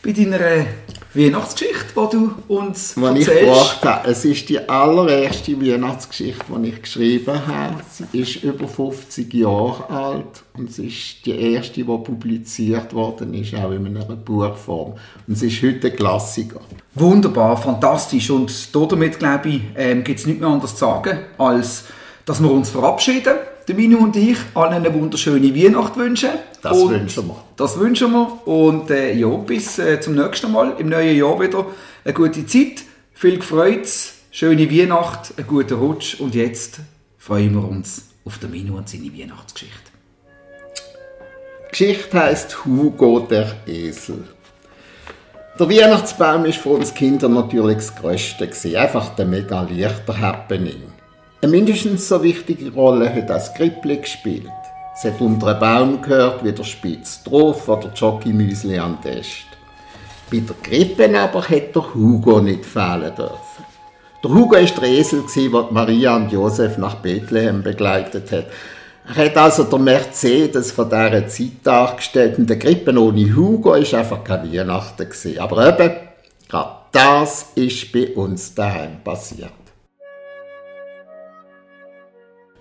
bei 0.03 0.11
deiner 0.11 0.65
Weihnachtsgeschichte, 1.13 1.87
die 1.93 2.15
du 2.15 2.33
uns 2.47 2.95
ich 2.95 3.03
erzählst. 3.03 3.83
habe, 3.83 4.09
es 4.09 4.23
ist 4.23 4.47
die 4.47 4.59
allererste 4.59 5.59
Weihnachtsgeschichte, 5.61 6.45
die 6.57 6.69
ich 6.69 6.81
geschrieben 6.81 7.47
habe. 7.47 7.75
Sie 7.91 8.19
ist 8.19 8.43
über 8.43 8.67
50 8.67 9.33
Jahre 9.33 9.89
alt 9.89 10.43
und 10.57 10.71
sie 10.71 10.87
ist 10.87 11.25
die 11.25 11.53
erste, 11.53 11.73
die 11.73 11.83
publiziert 11.83 12.93
worden 12.93 13.33
ist, 13.33 13.53
auch 13.55 13.71
in 13.71 13.87
einer 13.87 14.05
Buchform. 14.15 14.93
Und 15.27 15.35
sie 15.35 15.47
ist 15.47 15.61
heute 15.61 15.87
ein 15.87 15.95
Klassiker. 15.97 16.61
Wunderbar, 16.95 17.57
fantastisch. 17.57 18.29
Und 18.29 18.51
damit, 18.73 19.19
glaube 19.19 19.49
ich, 19.49 19.61
ähm, 19.75 20.03
gibt 20.05 20.19
es 20.19 20.25
nichts 20.25 20.39
mehr 20.41 20.49
anderes 20.49 20.71
zu 20.71 20.79
sagen, 20.79 21.19
als 21.37 21.85
dass 22.25 22.41
wir 22.41 22.51
uns 22.51 22.69
verabschieden. 22.69 23.35
Der 23.67 23.75
Minu 23.75 23.99
und 23.99 24.15
ich 24.15 24.37
allen 24.55 24.73
eine 24.73 24.93
wunderschöne 24.93 25.55
Weihnacht 25.55 25.95
wünschen. 25.95 26.31
Das 26.61 26.77
und 26.77 26.91
wünschen 26.91 27.27
wir. 27.27 27.43
Das 27.55 27.79
wünschen 27.79 28.11
wir. 28.11 28.47
Und 28.47 28.89
äh, 28.89 29.13
ja, 29.13 29.27
bis 29.27 29.77
äh, 29.77 29.99
zum 30.01 30.15
nächsten 30.15 30.51
Mal, 30.51 30.75
im 30.79 30.89
neuen 30.89 31.15
Jahr 31.15 31.39
wieder. 31.39 31.65
Eine 32.03 32.13
gute 32.13 32.45
Zeit, 32.45 32.83
viel 33.13 33.41
Freude, 33.41 33.87
schöne 34.31 34.69
Weihnacht, 34.71 35.33
einen 35.37 35.47
guten 35.47 35.75
Rutsch. 35.75 36.19
Und 36.19 36.33
jetzt 36.33 36.79
freuen 37.17 37.53
wir 37.53 37.67
uns 37.67 38.09
auf 38.25 38.39
den 38.39 38.51
Minu 38.51 38.77
und 38.77 38.89
seine 38.89 39.13
Weihnachtsgeschichte. 39.13 39.91
Die 41.67 41.69
Geschichte 41.71 42.19
heisst 42.19 42.65
Hugo 42.65 43.19
der 43.19 43.55
Esel. 43.67 44.23
Der 45.59 45.69
Weihnachtsbaum 45.69 46.45
ist 46.45 46.57
für 46.57 46.69
uns 46.69 46.93
Kinder 46.93 47.29
natürlich 47.29 47.77
das 47.77 47.95
Größte. 47.95 48.47
gewesen. 48.47 48.75
Einfach 48.75 49.15
der 49.15 49.25
mega 49.25 49.61
leichter 49.61 50.19
Happening. 50.19 50.90
Eine 51.43 51.53
mindestens 51.53 52.07
so 52.07 52.21
wichtige 52.21 52.71
Rolle 52.71 53.11
hat 53.11 53.27
das 53.27 53.51
Krippli 53.55 53.97
gespielt. 53.97 54.51
Es 54.95 55.05
hat 55.05 55.19
unter 55.19 55.47
einem 55.47 55.59
Baum 55.59 56.01
gehört, 56.03 56.43
wie 56.43 56.51
der 56.51 56.63
Spitz 56.63 57.23
drauf 57.23 57.67
oder 57.67 57.91
Jockey-Müsli 57.95 58.75
den 58.75 59.01
Test. 59.01 59.47
Bei 60.29 60.37
der 60.37 60.55
Krippe 60.61 61.19
aber 61.19 61.41
hätte 61.41 61.79
der 61.79 61.95
Hugo 61.95 62.41
nicht 62.41 62.63
fehlen 62.63 63.15
dürfen. 63.17 63.65
Der 64.23 64.29
Hugo 64.29 64.55
war 64.55 64.61
der 64.61 64.83
Esel, 64.83 65.23
der 65.35 65.67
Maria 65.71 66.15
und 66.15 66.31
Josef 66.31 66.77
nach 66.77 66.95
Bethlehem 66.97 67.63
begleitet 67.63 68.31
hat. 68.31 68.45
Er 69.07 69.25
hat 69.25 69.35
also 69.35 69.63
der 69.63 69.79
Mercedes 69.79 70.71
von 70.71 70.89
dieser 70.89 71.27
Zeit 71.27 71.51
dargestellt 71.63 72.37
und 72.37 72.51
der 72.51 72.59
Krippen 72.59 72.99
ohne 72.99 73.35
Hugo 73.35 73.73
ist 73.73 73.95
einfach 73.95 74.23
kein 74.23 74.53
Weihnachten. 74.53 75.07
Aber 75.39 75.67
eben, 75.67 75.95
gerade 76.47 76.75
das 76.91 77.47
ist 77.55 77.91
bei 77.91 78.09
uns 78.09 78.53
daheim 78.53 79.03
passiert. 79.03 79.60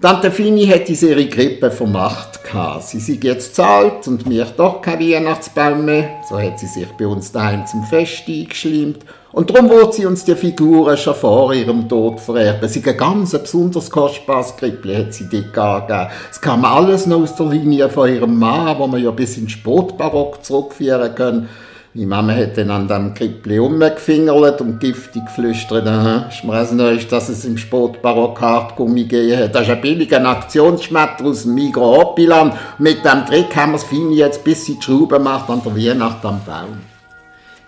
Tante 0.00 0.30
Fini 0.30 0.66
hat 0.66 0.88
uns 0.88 1.02
ihre 1.02 1.26
Grippe 1.26 1.70
vermacht. 1.70 2.40
Sie 2.80 3.00
sind 3.00 3.22
jetzt 3.22 3.54
zu 3.54 3.62
alt 3.62 4.08
und 4.08 4.26
mir 4.26 4.46
doch 4.56 4.80
kein 4.80 4.98
Weihnachtsbaum 4.98 5.84
mehr. 5.84 6.22
So 6.26 6.40
hat 6.40 6.58
sie 6.58 6.68
sich 6.68 6.88
bei 6.98 7.06
uns 7.06 7.30
daheim 7.30 7.66
zum 7.66 7.84
Fest 7.84 8.22
eingeschleimt. 8.26 9.04
Und 9.32 9.50
darum 9.50 9.68
wollte 9.68 9.96
sie 9.96 10.06
uns 10.06 10.24
die 10.24 10.34
Figuren 10.34 10.96
schon 10.96 11.14
vor 11.14 11.52
ihrem 11.52 11.86
Tod 11.86 12.18
vererben. 12.18 12.66
Sie 12.66 12.82
ein 12.82 12.96
ganz 12.96 13.32
besonders 13.32 13.90
kostbares 13.90 14.56
Krippli 14.56 14.96
hat 14.96 15.12
sie 15.12 15.28
dort 15.28 15.58
angegeben. 15.58 16.10
Es 16.30 16.40
kam 16.40 16.64
alles 16.64 17.04
noch 17.06 17.20
aus 17.20 17.36
der 17.36 17.46
Linie 17.46 17.90
von 17.90 18.08
ihrem 18.08 18.38
Mann, 18.38 18.78
wo 18.78 18.86
man 18.86 19.04
ja 19.04 19.10
bis 19.10 19.36
in 19.36 19.44
den 19.44 19.50
Spätbarock 19.50 20.42
zurückführen 20.42 21.14
können. 21.14 21.48
Meine 21.92 22.06
Mama 22.06 22.34
hat 22.34 22.56
dann 22.56 22.70
an 22.70 22.86
dem 22.86 23.14
Krippli 23.14 23.58
rumgefingert 23.58 24.60
und 24.60 24.78
giftig 24.78 25.24
geflüstert, 25.24 25.86
mir 25.86 26.52
also 26.52 26.76
neu, 26.76 26.96
dass 26.96 27.28
es 27.28 27.44
im 27.44 27.58
Spätbarock 27.58 28.40
Hartgummi 28.40 29.06
gegeben 29.06 29.42
hat. 29.42 29.56
Das 29.56 29.62
ist 29.62 29.70
ein 29.70 29.80
billiger 29.80 30.24
Aktionsschmetter 30.24 31.24
aus 31.24 31.42
dem 31.42 31.54
Migros 31.54 31.98
Oppiland. 31.98 32.54
Mit 32.78 33.04
dem 33.04 33.26
Trick 33.26 33.56
haben 33.56 33.72
wir 33.72 33.78
es 33.78 33.82
Fini 33.82 34.18
jetzt 34.18 34.44
bis 34.44 34.66
sie 34.66 34.76
die 34.76 34.82
Schraube 34.82 35.18
macht 35.18 35.50
an 35.50 35.62
der 35.64 35.74
Weihnacht 35.74 36.24
am 36.24 36.40
Baum. 36.44 36.78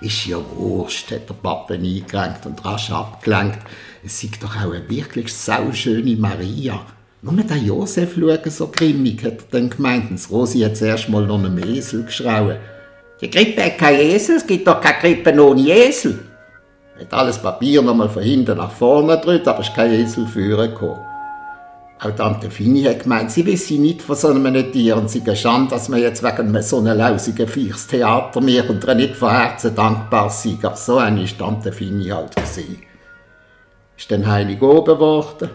Ist 0.01 0.27
ja 0.27 0.37
wurscht, 0.57 1.11
hat 1.11 1.29
der 1.29 1.35
Papa 1.35 1.75
eingerenkt 1.75 2.47
und 2.47 2.65
rasch 2.65 2.93
abgelenkt. 2.93 3.59
Es 4.05 4.21
sieht 4.21 4.41
doch 4.41 4.55
auch 4.55 4.73
eine 4.73 4.89
wirklich 4.89 5.35
sauschöne 5.35 6.15
Maria. 6.15 6.81
Nur 7.23 7.35
der 7.43 7.57
Josef 7.57 8.15
schauen 8.15 8.51
so 8.51 8.69
grimmig, 8.69 9.25
hat 9.25 9.33
er 9.33 9.47
dann 9.51 9.71
gemeint. 9.71 10.11
Und 10.11 10.21
das 10.21 10.31
Rosi 10.31 10.61
hat 10.61 10.77
zuerst 10.77 11.09
mal 11.09 11.27
noch 11.27 11.43
einen 11.43 11.59
Esel 11.59 12.05
geschrauen. 12.05 12.59
Die 13.23 13.31
Krippe 13.31 13.65
hat 13.65 13.79
kein 13.79 14.01
Esel, 14.01 14.37
es 14.37 14.47
gibt 14.47 14.67
doch 14.67 14.81
keine 14.81 14.99
Krippe 14.99 15.41
ohne 15.41 15.69
Esel. 15.69 16.19
Hat 16.99 17.15
alles 17.15 17.39
Papier 17.39 17.81
nochmal 17.81 18.09
von 18.09 18.23
hinten 18.25 18.57
nach 18.59 18.73
vorne 18.73 19.17
gedrückt, 19.17 19.47
aber 19.47 19.61
es 19.61 19.69
ist 19.69 19.77
kein 19.77 19.93
Esel 19.93 20.27
führen 20.27 20.71
gekommen. 20.71 21.07
Auch 22.01 22.11
Tante 22.17 22.51
Fini 22.51 22.83
hat 22.83 23.05
gemeint, 23.05 23.31
sie 23.31 23.47
wisse 23.47 23.75
nicht 23.75 24.03
von 24.03 24.17
so 24.17 24.27
einem 24.27 24.73
Tier 24.73 24.97
und 24.97 25.09
sie 25.09 25.23
geschand, 25.23 25.71
dass 25.71 25.89
man 25.89 26.01
jetzt 26.01 26.25
wegen 26.25 26.61
so 26.61 26.79
einem 26.79 26.99
lausigen 26.99 27.47
Viechs 27.47 27.87
Theater 27.87 28.41
mir 28.41 28.69
und 28.69 28.85
nicht 28.97 29.15
von 29.15 29.31
Herzen 29.31 29.73
dankbar 29.73 30.29
sei. 30.29 30.59
Aber 30.61 30.75
so 30.75 30.99
eine 30.99 31.23
ist 31.23 31.39
Tante 31.39 31.71
Fini 31.71 32.09
halt 32.09 32.35
gewesen. 32.35 32.83
Ist 33.97 34.11
dann 34.11 34.27
heilig 34.27 34.61
oben 34.61 34.95
geworden. 34.95 35.49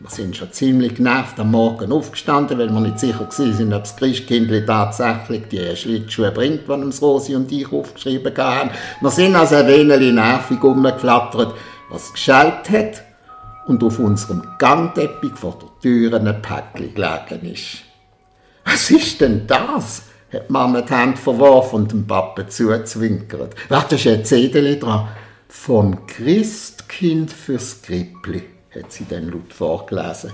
Wir 0.00 0.10
sind 0.10 0.36
schon 0.36 0.52
ziemlich 0.52 0.94
genervt 0.94 1.40
am 1.40 1.50
Morgen 1.50 1.90
aufgestanden, 1.90 2.56
weil 2.56 2.70
wir 2.70 2.80
nicht 2.80 3.00
sicher 3.00 3.28
waren, 3.28 3.74
ob 3.74 3.82
das 3.82 3.96
Christkindli 3.96 4.64
tatsächlich 4.64 5.48
die 5.48 5.74
Schlittschuhe 5.74 6.30
bringt, 6.30 6.68
die 6.68 6.70
uns 6.70 7.02
Rosi 7.02 7.34
und 7.34 7.50
ich 7.50 7.72
aufgeschrieben 7.72 8.32
haben. 8.36 8.70
Wir 9.00 9.10
sind 9.10 9.34
also 9.34 9.56
ein 9.56 9.66
wenig 9.66 10.12
nervig 10.12 10.62
rumgeflattert, 10.62 11.54
was 11.90 12.12
geschallt 12.12 12.70
hat 12.70 13.02
und 13.66 13.82
auf 13.82 13.98
unserem 13.98 14.46
Gangteppich 14.58 15.34
vor 15.34 15.58
der 15.60 15.68
Tür 15.80 16.14
ein 16.14 16.42
Päckchen 16.42 16.94
gelegen 16.94 17.52
ist. 17.52 17.78
Was 18.64 18.90
ist 18.92 19.20
denn 19.20 19.48
das? 19.48 20.02
hat 20.32 20.48
Mama 20.50 20.82
die 20.82 20.92
Hand 20.92 21.18
verworfen 21.18 21.76
und 21.76 21.92
dem 21.92 22.06
Papa 22.06 22.46
zuzwinkert. 22.46 23.54
Warte, 23.68 23.96
ist 23.96 24.06
ein 24.06 24.24
Zettel 24.24 24.78
dran. 24.78 25.08
Vom 25.48 26.06
Christkind 26.06 27.32
fürs 27.32 27.80
Krippli, 27.80 28.42
hat 28.78 28.92
sie 28.92 29.06
dann 29.08 29.30
laut 29.30 29.52
vorgelesen. 29.52 30.32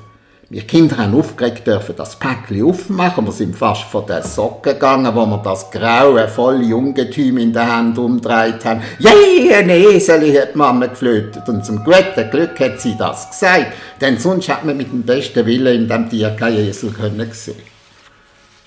Wir 0.50 0.62
Kinder 0.62 0.98
haben 0.98 1.18
aufgeregt 1.18 1.66
dürfen 1.66 1.96
das 1.96 2.18
Päckchen 2.18 2.64
aufmachen. 2.64 3.24
Wir 3.24 3.32
sind 3.32 3.56
fast 3.56 3.84
von 3.84 4.06
den 4.06 4.22
Socken 4.22 4.74
gegangen, 4.74 5.14
wo 5.14 5.24
wir 5.24 5.38
das 5.38 5.70
graue, 5.70 6.28
volle 6.28 6.76
Ungetüm 6.76 7.38
in 7.38 7.52
der 7.52 7.76
Hand 7.76 7.96
umdreht 7.96 8.62
haben. 8.64 8.82
Jee, 8.98 9.54
ein 9.54 9.70
Esel, 9.70 10.38
hat 10.38 10.54
Mama 10.54 10.86
geflötet. 10.86 11.48
Und 11.48 11.64
zum 11.64 11.82
guten 11.82 12.30
Glück 12.30 12.60
hat 12.60 12.78
sie 12.78 12.94
das 12.96 13.30
gesagt. 13.30 13.72
Denn 14.00 14.18
sonst 14.18 14.48
hat 14.50 14.64
man 14.64 14.76
mit 14.76 14.92
dem 14.92 15.02
besten 15.02 15.46
Willen 15.46 15.82
in 15.82 15.88
dem 15.88 16.10
Tier 16.10 16.36
kein 16.38 16.56
Esel 16.56 16.90
können 16.90 17.32
sehen. 17.32 17.56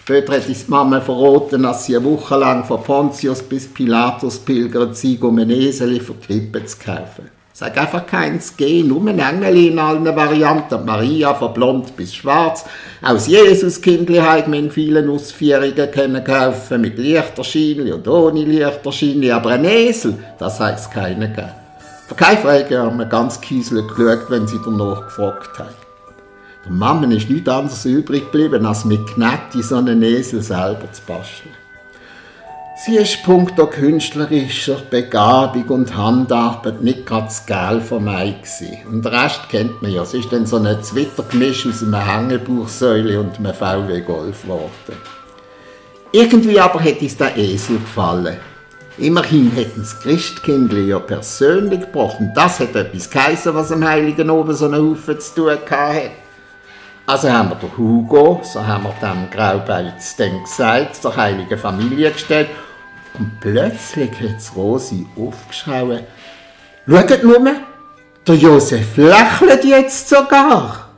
Später 0.01 0.33
hat 0.33 0.47
uns 0.47 0.65
die 0.65 0.71
Mama 0.71 0.99
verraten, 0.99 1.63
dass 1.63 1.85
sie 1.85 1.95
eine 1.95 2.05
Woche 2.05 2.37
lang 2.37 2.63
von 2.63 2.81
Pontius 2.81 3.43
bis 3.43 3.67
Pilatus 3.67 4.39
pilgert 4.39 4.97
sei, 4.97 5.17
um 5.21 5.37
ein 5.37 5.49
Esel 5.51 5.99
für 5.99 6.13
die 6.13 6.25
Krippe 6.25 6.65
zu 6.65 6.77
kaufen. 6.77 7.36
Hat 7.59 7.75
einfach 7.75 8.05
keins 8.05 8.55
gegeben, 8.55 8.89
nur 8.89 9.07
ein 9.07 9.17
Engel 9.17 9.57
in 9.57 9.79
allen 9.79 10.05
Varianten. 10.05 10.85
Maria 10.85 11.33
von 11.33 11.53
blond 11.53 11.95
bis 11.97 12.13
schwarz. 12.13 12.65
Aus 13.01 13.25
Jesuskindli 13.25 14.17
hat 14.17 14.47
man 14.47 14.59
in 14.59 14.71
vielen 14.71 15.09
Ausführungen 15.09 15.89
können 15.91 16.23
kaufen, 16.23 16.81
mit 16.81 16.99
Lichterschein 16.99 17.91
und 17.91 18.07
ohne 18.07 18.43
Lichterschein. 18.43 19.31
Aber 19.31 19.49
ein 19.49 19.65
Esel, 19.65 20.19
das 20.37 20.59
es 20.59 20.87
keinen 20.89 21.33
gegeben. 21.33 21.49
Frage 22.43 22.77
haben 22.79 22.97
wir 22.97 23.05
ganz 23.05 23.41
kieselig 23.41 23.87
geschaut, 23.87 24.29
wenn 24.29 24.47
sie 24.47 24.59
danach 24.63 25.05
gefragt 25.05 25.57
haben. 25.57 25.75
Der 26.63 26.71
Mama 26.71 27.07
ist 27.07 27.27
nichts 27.27 27.49
anderes 27.49 27.85
übrig 27.85 28.31
geblieben, 28.31 28.67
als 28.67 28.85
mit 28.85 29.05
Knetti 29.07 29.63
so 29.63 29.77
einen 29.77 30.03
Esel 30.03 30.43
selber 30.43 30.91
zu 30.91 31.01
basteln. 31.07 31.66
Sie 32.79 32.95
ist 32.95 33.23
punkto 33.23 33.65
künstlerischer 33.65 34.75
Begabung 34.87 35.63
und 35.69 35.97
Handarbeit 35.97 36.79
nicht 36.83 37.09
das 37.09 37.43
Gel 37.47 37.81
von 37.81 38.05
gewesen. 38.05 38.77
Und 38.87 39.03
den 39.03 39.15
Rest 39.15 39.49
kennt 39.49 39.81
man 39.81 39.91
ja. 39.91 40.05
Sie 40.05 40.19
ist 40.19 40.31
dann 40.31 40.45
so 40.45 40.57
ein 40.57 40.83
Zwittergemisch 40.83 41.65
aus 41.65 41.81
einer 41.81 42.05
Hängebuchsäule 42.05 43.19
und 43.19 43.39
einem 43.39 43.55
VW 43.55 44.01
Golf 44.01 44.43
geworden. 44.43 44.69
Irgendwie 46.11 46.59
aber 46.59 46.79
hat 46.79 47.01
uns 47.01 47.17
der 47.17 47.35
Esel 47.35 47.79
gefallen. 47.79 48.37
Immerhin 48.99 49.51
hätten 49.53 49.81
das 49.81 49.99
Christkindli 49.99 50.89
ja 50.89 50.99
persönlich 50.99 51.81
gebrochen. 51.81 52.31
Das 52.35 52.59
hat 52.59 52.75
etwas 52.75 53.09
geheißen, 53.09 53.55
was 53.55 53.71
am 53.71 53.87
Heiligen 53.87 54.29
oben 54.29 54.53
so 54.53 54.65
einen 54.65 54.91
Haufen 54.91 55.19
zu 55.19 55.33
tun 55.33 55.57
hatte. 55.67 56.11
Also 57.07 57.31
haben 57.31 57.49
wir 57.49 57.55
den 57.55 57.75
Hugo, 57.75 58.41
so 58.43 58.63
haben 58.63 58.83
wir 58.83 58.93
dem 59.01 59.31
Graubeiz 59.31 60.15
dann 60.17 60.43
gesagt, 60.43 60.97
zur 60.97 61.15
heiligen 61.15 61.57
Familie 61.57 62.11
gestellt. 62.11 62.49
Und 63.17 63.39
plötzlich 63.41 64.11
hat 64.11 64.55
Rosi 64.55 65.05
aufgeschaut. 65.17 66.03
Schaut 66.87 67.23
nur, 67.23 67.39
der 68.27 68.35
Josef 68.35 68.97
lächelt 68.97 69.63
jetzt 69.65 70.09
sogar. 70.09 70.89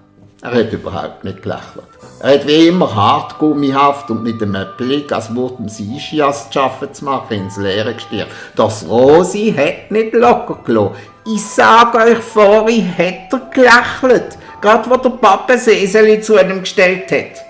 Er 0.42 0.54
hat 0.54 0.72
überhaupt 0.74 1.24
nicht 1.24 1.42
gelächelt. 1.42 1.84
Er 2.22 2.34
hat 2.34 2.48
wie 2.48 2.68
immer 2.68 2.94
hartgummihaft 2.94 4.10
und 4.10 4.24
mit 4.24 4.42
einem 4.42 4.68
Blick, 4.78 5.12
als 5.12 5.34
würde 5.34 5.56
ihm 5.60 5.70
sein 5.70 6.00
Schias 6.00 6.50
zu 6.50 6.60
arbeiten 6.60 6.94
zu 6.94 7.06
machen, 7.06 7.34
ins 7.38 7.58
Leere 7.58 7.94
gestiert. 7.94 8.28
Das 8.56 8.86
Rosi 8.88 9.54
hat 9.56 9.92
nicht 9.92 10.14
locker 10.14 10.60
gelassen. 10.66 10.96
Ich 11.26 11.46
sage 11.46 11.98
euch 11.98 12.18
vorhin, 12.18 12.92
hat 12.98 13.32
er 13.32 13.42
gelächelt. 13.54 14.38
Gerade 14.62 14.90
wo 14.90 14.98
der 14.98 15.10
Papa 15.12 15.58
Seseli 15.58 16.20
zu 16.22 16.38
ihm 16.38 16.62
gestellt 16.62 17.12
hat. 17.12 17.49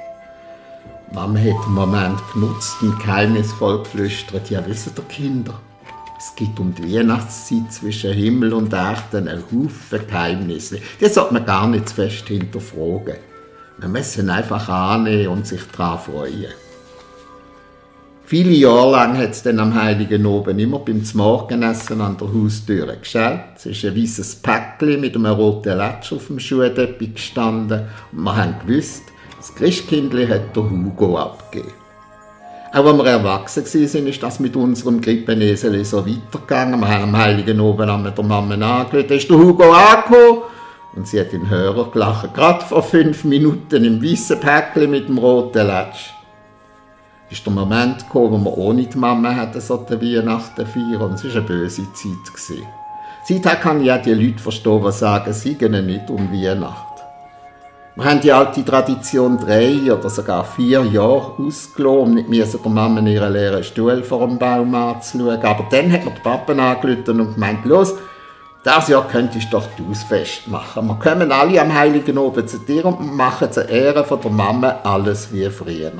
Mama 1.11 1.39
hat 1.39 1.65
den 1.65 1.73
Moment 1.73 2.19
genutzt 2.33 2.81
und 2.81 2.99
geheimnisvoll 2.99 3.79
geflüstert, 3.79 4.49
ja 4.51 4.63
wisst 4.65 4.91
ihr 4.95 5.03
Kinder, 5.05 5.59
es 6.19 6.35
gibt 6.35 6.59
um 6.59 6.75
die 6.75 6.95
Weihnachtszeit 6.95 7.71
zwischen 7.71 8.13
Himmel 8.13 8.53
und 8.53 8.73
Erde 8.73 9.17
einen 9.17 9.41
Haufen 9.51 10.05
Geheimnisse. 10.05 10.79
Die 10.99 11.07
sollte 11.07 11.33
man 11.33 11.45
gar 11.45 11.67
nicht 11.67 11.89
zu 11.89 11.95
fest 11.95 12.27
hinterfragen. 12.27 13.15
Wir 13.77 13.87
müssen 13.87 14.29
einfach 14.29 14.67
annehmen 14.67 15.29
und 15.29 15.47
sich 15.47 15.61
daran 15.75 15.97
freuen. 15.99 16.53
Viele 18.25 18.51
Jahre 18.51 18.91
lang 18.91 19.17
hat 19.17 19.31
es 19.31 19.41
dann 19.41 19.59
am 19.59 19.73
Heiligen 19.73 20.25
Oben 20.25 20.59
immer 20.59 20.79
beim 20.79 21.01
Morgenessen 21.13 22.01
an 22.01 22.17
der 22.17 22.31
Haustür 22.31 22.95
geschaut. 22.97 23.55
Es 23.55 23.65
ist 23.65 23.85
ein 23.85 23.95
weißes 23.95 24.35
Päckchen 24.35 25.01
mit 25.01 25.15
einem 25.15 25.25
roten 25.25 25.77
Latsch 25.77 26.13
auf 26.13 26.27
dem 26.27 26.39
Schuhteppich 26.39 27.15
gestanden 27.15 27.87
und 28.11 28.23
wir 28.23 28.35
haben 28.35 28.55
gewusst, 28.67 29.03
das 29.39 29.55
Christkindli 29.55 30.27
hat 30.27 30.55
der 30.55 30.69
Hugo 30.69 31.17
abgegeben. 31.17 31.73
Auch 32.71 32.85
als 32.85 32.97
wir 32.97 33.05
erwachsen 33.05 33.65
waren, 33.65 34.07
ist 34.07 34.21
das 34.21 34.39
mit 34.39 34.55
unserem 34.55 35.01
Grippenesel 35.01 35.83
so 35.83 36.05
weitergegangen. 36.05 36.79
Wir 36.79 36.87
haben 36.87 37.03
am 37.03 37.17
Heiligen 37.17 37.59
Oben 37.59 37.89
an 37.89 38.03
der 38.03 38.23
Mama 38.23 38.53
angeschaut, 38.53 39.09
da 39.09 39.15
ist 39.15 39.29
der 39.29 39.37
Hugo 39.37 39.71
angekommen. 39.71 40.43
Und 40.95 41.07
sie 41.07 41.19
hat 41.19 41.31
den 41.31 41.49
Hörer 41.49 41.89
gelacht, 41.89 42.33
gerade 42.33 42.65
vor 42.65 42.83
fünf 42.83 43.23
Minuten 43.23 43.83
im 43.83 44.03
weißen 44.03 44.39
Päckchen 44.39 44.91
mit 44.91 45.07
dem 45.07 45.17
roten 45.17 45.65
Latsch 45.65 46.11
ist 47.31 47.45
der 47.45 47.53
Moment 47.53 47.99
gekommen, 47.99 48.43
wo 48.43 48.49
wir 48.49 48.57
ohne 48.57 48.85
die 48.85 48.97
Mama 48.97 49.35
hatten, 49.35 49.61
so 49.61 49.77
die 49.77 50.01
Weihnachten 50.01 50.65
feiern. 50.65 51.01
Und 51.01 51.13
es 51.13 51.25
war 51.25 51.31
eine 51.31 51.41
böse 51.41 51.83
Zeit. 51.93 52.33
Gewesen. 52.33 52.65
Seither 53.23 53.55
kann 53.57 53.83
ich 53.83 53.91
auch 53.91 54.01
die 54.01 54.13
Leute 54.13 54.39
verstehen, 54.39 54.83
die 54.83 54.91
sagen, 54.91 55.33
sie 55.33 55.55
gehen 55.55 55.85
nicht 55.85 56.09
um 56.09 56.31
Weihnacht. 56.31 56.88
Wir 57.95 58.05
haben 58.05 58.21
die 58.21 58.31
alte 58.31 58.63
Tradition 58.63 59.37
drei 59.37 59.91
oder 59.91 60.09
sogar 60.09 60.45
vier 60.45 60.83
Jahre 60.83 61.33
ausgelassen, 61.37 62.19
um 62.19 62.29
nicht 62.29 62.53
der 62.53 62.71
Mama 62.71 63.01
ihren 63.01 63.33
leeren 63.33 63.63
Stuhl 63.63 64.03
vor 64.03 64.25
dem 64.25 64.37
Baum 64.37 64.73
anzuschauen. 64.73 65.41
Aber 65.43 65.67
dann 65.69 65.91
hat 65.91 66.05
mir 66.05 66.11
der 66.11 66.21
Papa 66.21 66.53
angerufen 66.53 67.19
und 67.19 67.33
gemeint, 67.33 67.65
los, 67.65 67.95
das 68.63 68.87
Jahr 68.89 69.07
könntest 69.07 69.47
du 69.47 69.57
doch 69.57 69.67
die 69.77 69.83
Ausfest 69.89 70.47
machen. 70.47 70.87
Wir 70.87 70.95
kommen 70.95 71.31
alle 71.31 71.59
am 71.59 71.73
Heiligen 71.73 72.17
Oben 72.17 72.47
zu 72.47 72.59
dir 72.59 72.85
und 72.85 73.15
machen 73.15 73.51
zur 73.51 73.67
Ehre 73.67 74.05
von 74.05 74.21
der 74.21 74.31
Mama 74.31 74.79
alles 74.83 75.33
wie 75.33 75.49
früher. 75.49 75.91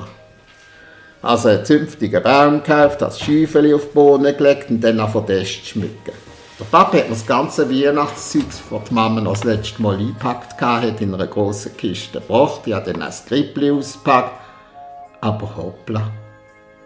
Also 1.22 1.50
einen 1.50 1.66
zünftigen 1.66 2.24
Baum 2.24 2.64
gekauft, 2.64 3.02
das 3.02 3.20
Schäufeli 3.20 3.74
auf 3.74 3.86
den 3.86 3.94
Boden 3.94 4.38
gelegt 4.38 4.70
und 4.70 4.82
dann 4.82 5.00
auf 5.00 5.14
den 5.14 5.26
Test 5.26 5.68
schmücken. 5.68 6.14
Der 6.60 6.66
Papa 6.66 6.98
hat 6.98 7.06
mir 7.06 7.16
das 7.16 7.26
ganze 7.26 7.70
Weihnachtszeug, 7.70 8.44
das 8.50 8.90
die 8.90 8.94
Mama 8.94 9.22
noch 9.22 9.32
das 9.32 9.46
letzte 9.46 9.82
Mal 9.82 9.98
eingepackt 9.98 10.60
hat, 10.60 11.00
in 11.00 11.14
einer 11.14 11.26
grossen 11.26 11.78
Kiste 11.78 12.20
gebracht. 12.20 12.62
Ich 12.66 12.74
habe 12.74 12.92
dann 12.92 13.02
ein 13.02 13.14
Skrippli 13.14 13.72
ausgepackt. 13.72 14.34
Aber 15.22 15.56
hoppla, 15.56 16.12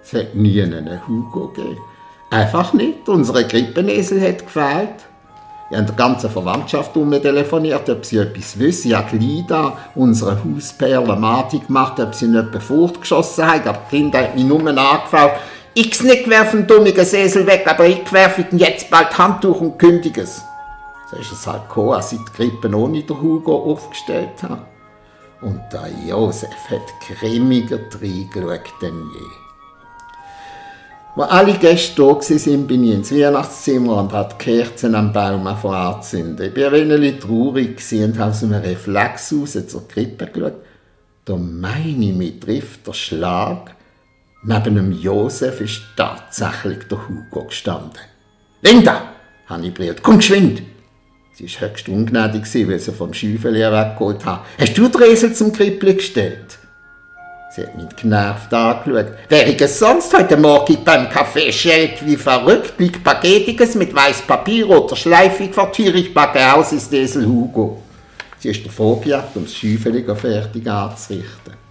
es 0.04 0.14
hat 0.14 0.36
nie 0.36 0.62
einen 0.62 1.02
Hugo 1.08 1.48
gegeben. 1.48 1.80
Einfach 2.30 2.74
nicht. 2.74 3.10
Unsere 3.10 3.48
Krippenesel 3.48 4.22
hat 4.22 4.46
gefehlt. 4.46 5.08
Ich 5.72 5.78
habe 5.78 5.88
der 5.88 5.96
ganzen 5.96 6.30
Verwandtschaft 6.30 6.94
telefoniert, 6.94 7.90
ob 7.90 8.06
sie 8.06 8.18
etwas 8.18 8.60
wissen. 8.60 8.90
Ich 8.90 8.96
habe 8.96 9.18
Lida, 9.18 9.76
unsere 9.96 10.38
Hausperle, 10.44 11.16
Mati 11.16 11.58
gemacht, 11.58 12.00
ob 12.00 12.14
sie 12.14 12.28
nicht 12.28 12.62
fortgeschossen 12.62 13.48
haben. 13.48 13.68
Aber 13.68 13.82
die 13.92 13.98
Kinder 13.98 14.20
haben 14.20 14.36
mich 14.36 14.46
nur 14.46 14.68
angefragt, 14.68 15.42
ich 15.74 16.04
nicht 16.04 16.30
werfen 16.30 16.68
dummigen 16.68 17.06
Sesel 17.06 17.48
weg, 17.48 17.66
aber 17.68 17.86
ich 17.86 18.12
werfe 18.12 18.46
ihn 18.52 18.60
jetzt 18.60 18.90
bald 18.90 19.18
Handtuch 19.18 19.60
und 19.62 19.80
kündige 19.80 20.22
es. 20.22 20.42
So 21.10 21.18
ist 21.18 21.32
es 21.32 21.48
halt 21.48 21.68
gekommen, 21.68 21.94
als 21.94 22.12
ich 22.12 22.20
die 22.20 22.32
Krippe 22.32 22.76
ohne 22.76 23.04
den 23.04 23.22
Hugo 23.22 23.72
aufgestellt 23.72 24.42
habe. 24.44 24.66
Und 25.42 25.62
der 25.72 25.90
Josef 26.08 26.50
hat 26.70 27.20
grimmiger 27.20 27.80
reingeschaut 28.02 28.74
denn 28.82 29.10
je. 29.14 29.44
Als 31.16 31.30
alle 31.32 31.54
Gäste 31.54 32.02
da 32.02 32.06
waren, 32.06 32.68
bin 32.68 32.84
ich 32.86 32.94
ins 32.94 33.12
Weihnachtszimmer 33.12 33.98
und 33.98 34.14
habe 34.14 34.34
die 34.34 34.44
Kerzen 34.44 34.96
am 34.96 35.14
Baum 35.14 35.46
anzünden. 35.46 36.52
Ich 36.52 36.60
war 36.60 36.74
ein 36.74 36.90
wenig 36.90 37.20
traurig 37.20 37.80
und 37.92 38.18
habe 38.18 38.32
aus 38.32 38.44
einem 38.44 38.62
Reflex 38.62 39.34
raus 39.34 39.68
zur 39.68 39.88
Krippe 39.88 40.26
geschaut. 40.28 40.54
Da 41.26 41.36
meine 41.36 42.06
ich, 42.06 42.16
mich 42.16 42.40
trifft 42.40 42.88
der 42.88 42.94
Schlag. 42.94 43.76
Neben 44.46 44.76
dem 44.76 44.92
Josef 44.92 45.62
ist 45.62 45.84
tatsächlich 45.96 46.80
der 46.90 47.08
Hugo 47.08 47.46
gestanden. 47.46 48.02
Linda, 48.62 49.14
habe 49.48 49.66
ich 49.66 49.74
brilliert, 49.74 50.04
komm 50.04 50.18
geschwind! 50.18 50.62
Sie 51.36 51.46
war 51.46 51.70
höchst 51.70 51.88
ungnädig, 51.88 52.44
weil 52.68 52.78
sie 52.78 52.92
vom 52.92 53.14
Schäufeli 53.14 53.62
weggeholt 53.62 54.26
hat. 54.26 54.42
Hast 54.60 54.78
du 54.78 54.88
den 54.90 55.02
Esel 55.02 55.34
zum 55.34 55.54
Krippli 55.54 55.96
gestellt? 55.96 56.60
Sie 57.56 57.62
hat 57.62 57.76
mich 57.76 57.96
genervt 57.96 58.54
angeschaut. 58.54 59.14
Wäre 59.30 59.50
ich 59.50 59.62
es 59.62 59.80
sonst 59.80 60.14
heute 60.14 60.36
Morgen 60.36 60.84
beim 60.84 61.08
Café 61.08 61.52
schellt 61.52 62.06
wie 62.06 62.18
verrückt, 62.18 62.74
liegt 62.80 63.04
Paketiges 63.04 63.76
mit 63.76 63.96
weiß 63.96 64.24
Papier 64.24 64.70
oder 64.70 64.96
schleifig 64.96 65.54
vertiere 65.54 65.98
ich 65.98 66.14
backe 66.14 66.54
aus, 66.54 66.74
ist 66.74 66.92
Esel 66.92 67.26
Hugo. 67.26 67.82
Sie 68.40 68.50
ist 68.50 68.66
davor 68.66 69.00
gejagt, 69.00 69.38
um 69.38 69.46
das 69.46 69.56
Schäufeli 69.56 70.04
fertig 70.16 70.70
anzurichten. 70.70 71.63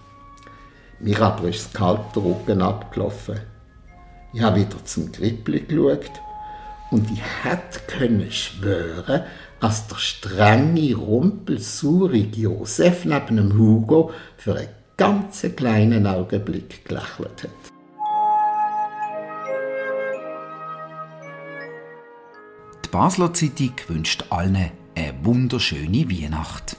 Mir 1.03 1.21
aber 1.21 1.49
ist 1.49 1.65
das 1.65 1.73
kalte 1.73 2.23
Rücken 2.23 2.61
abgelaufen. 2.61 3.41
Ich 4.31 4.41
habe 4.41 4.61
wieder 4.61 4.85
zum 4.85 5.11
Krippli 5.11 5.59
geschaut 5.59 6.21
und 6.91 7.11
ich 7.11 7.21
hätte 7.43 7.81
können 7.87 8.31
schwören, 8.31 9.23
als 9.59 9.85
der 9.87 9.97
strenge, 9.97 10.95
rumpelsaurige 10.95 12.43
Josef 12.43 13.03
neben 13.03 13.35
dem 13.35 13.57
Hugo 13.57 14.11
für 14.37 14.55
einen 14.55 14.69
ganz 14.95 15.45
kleinen 15.57 16.07
Augenblick 16.07 16.85
gelächelt 16.85 17.43
hat. 17.43 17.73
Die 22.85 22.89
Basler 22.89 23.33
Zeitung 23.33 23.73
wünscht 23.89 24.23
allen 24.29 24.71
eine 24.95 25.13
wunderschöne 25.21 26.09
Weihnacht. 26.09 26.77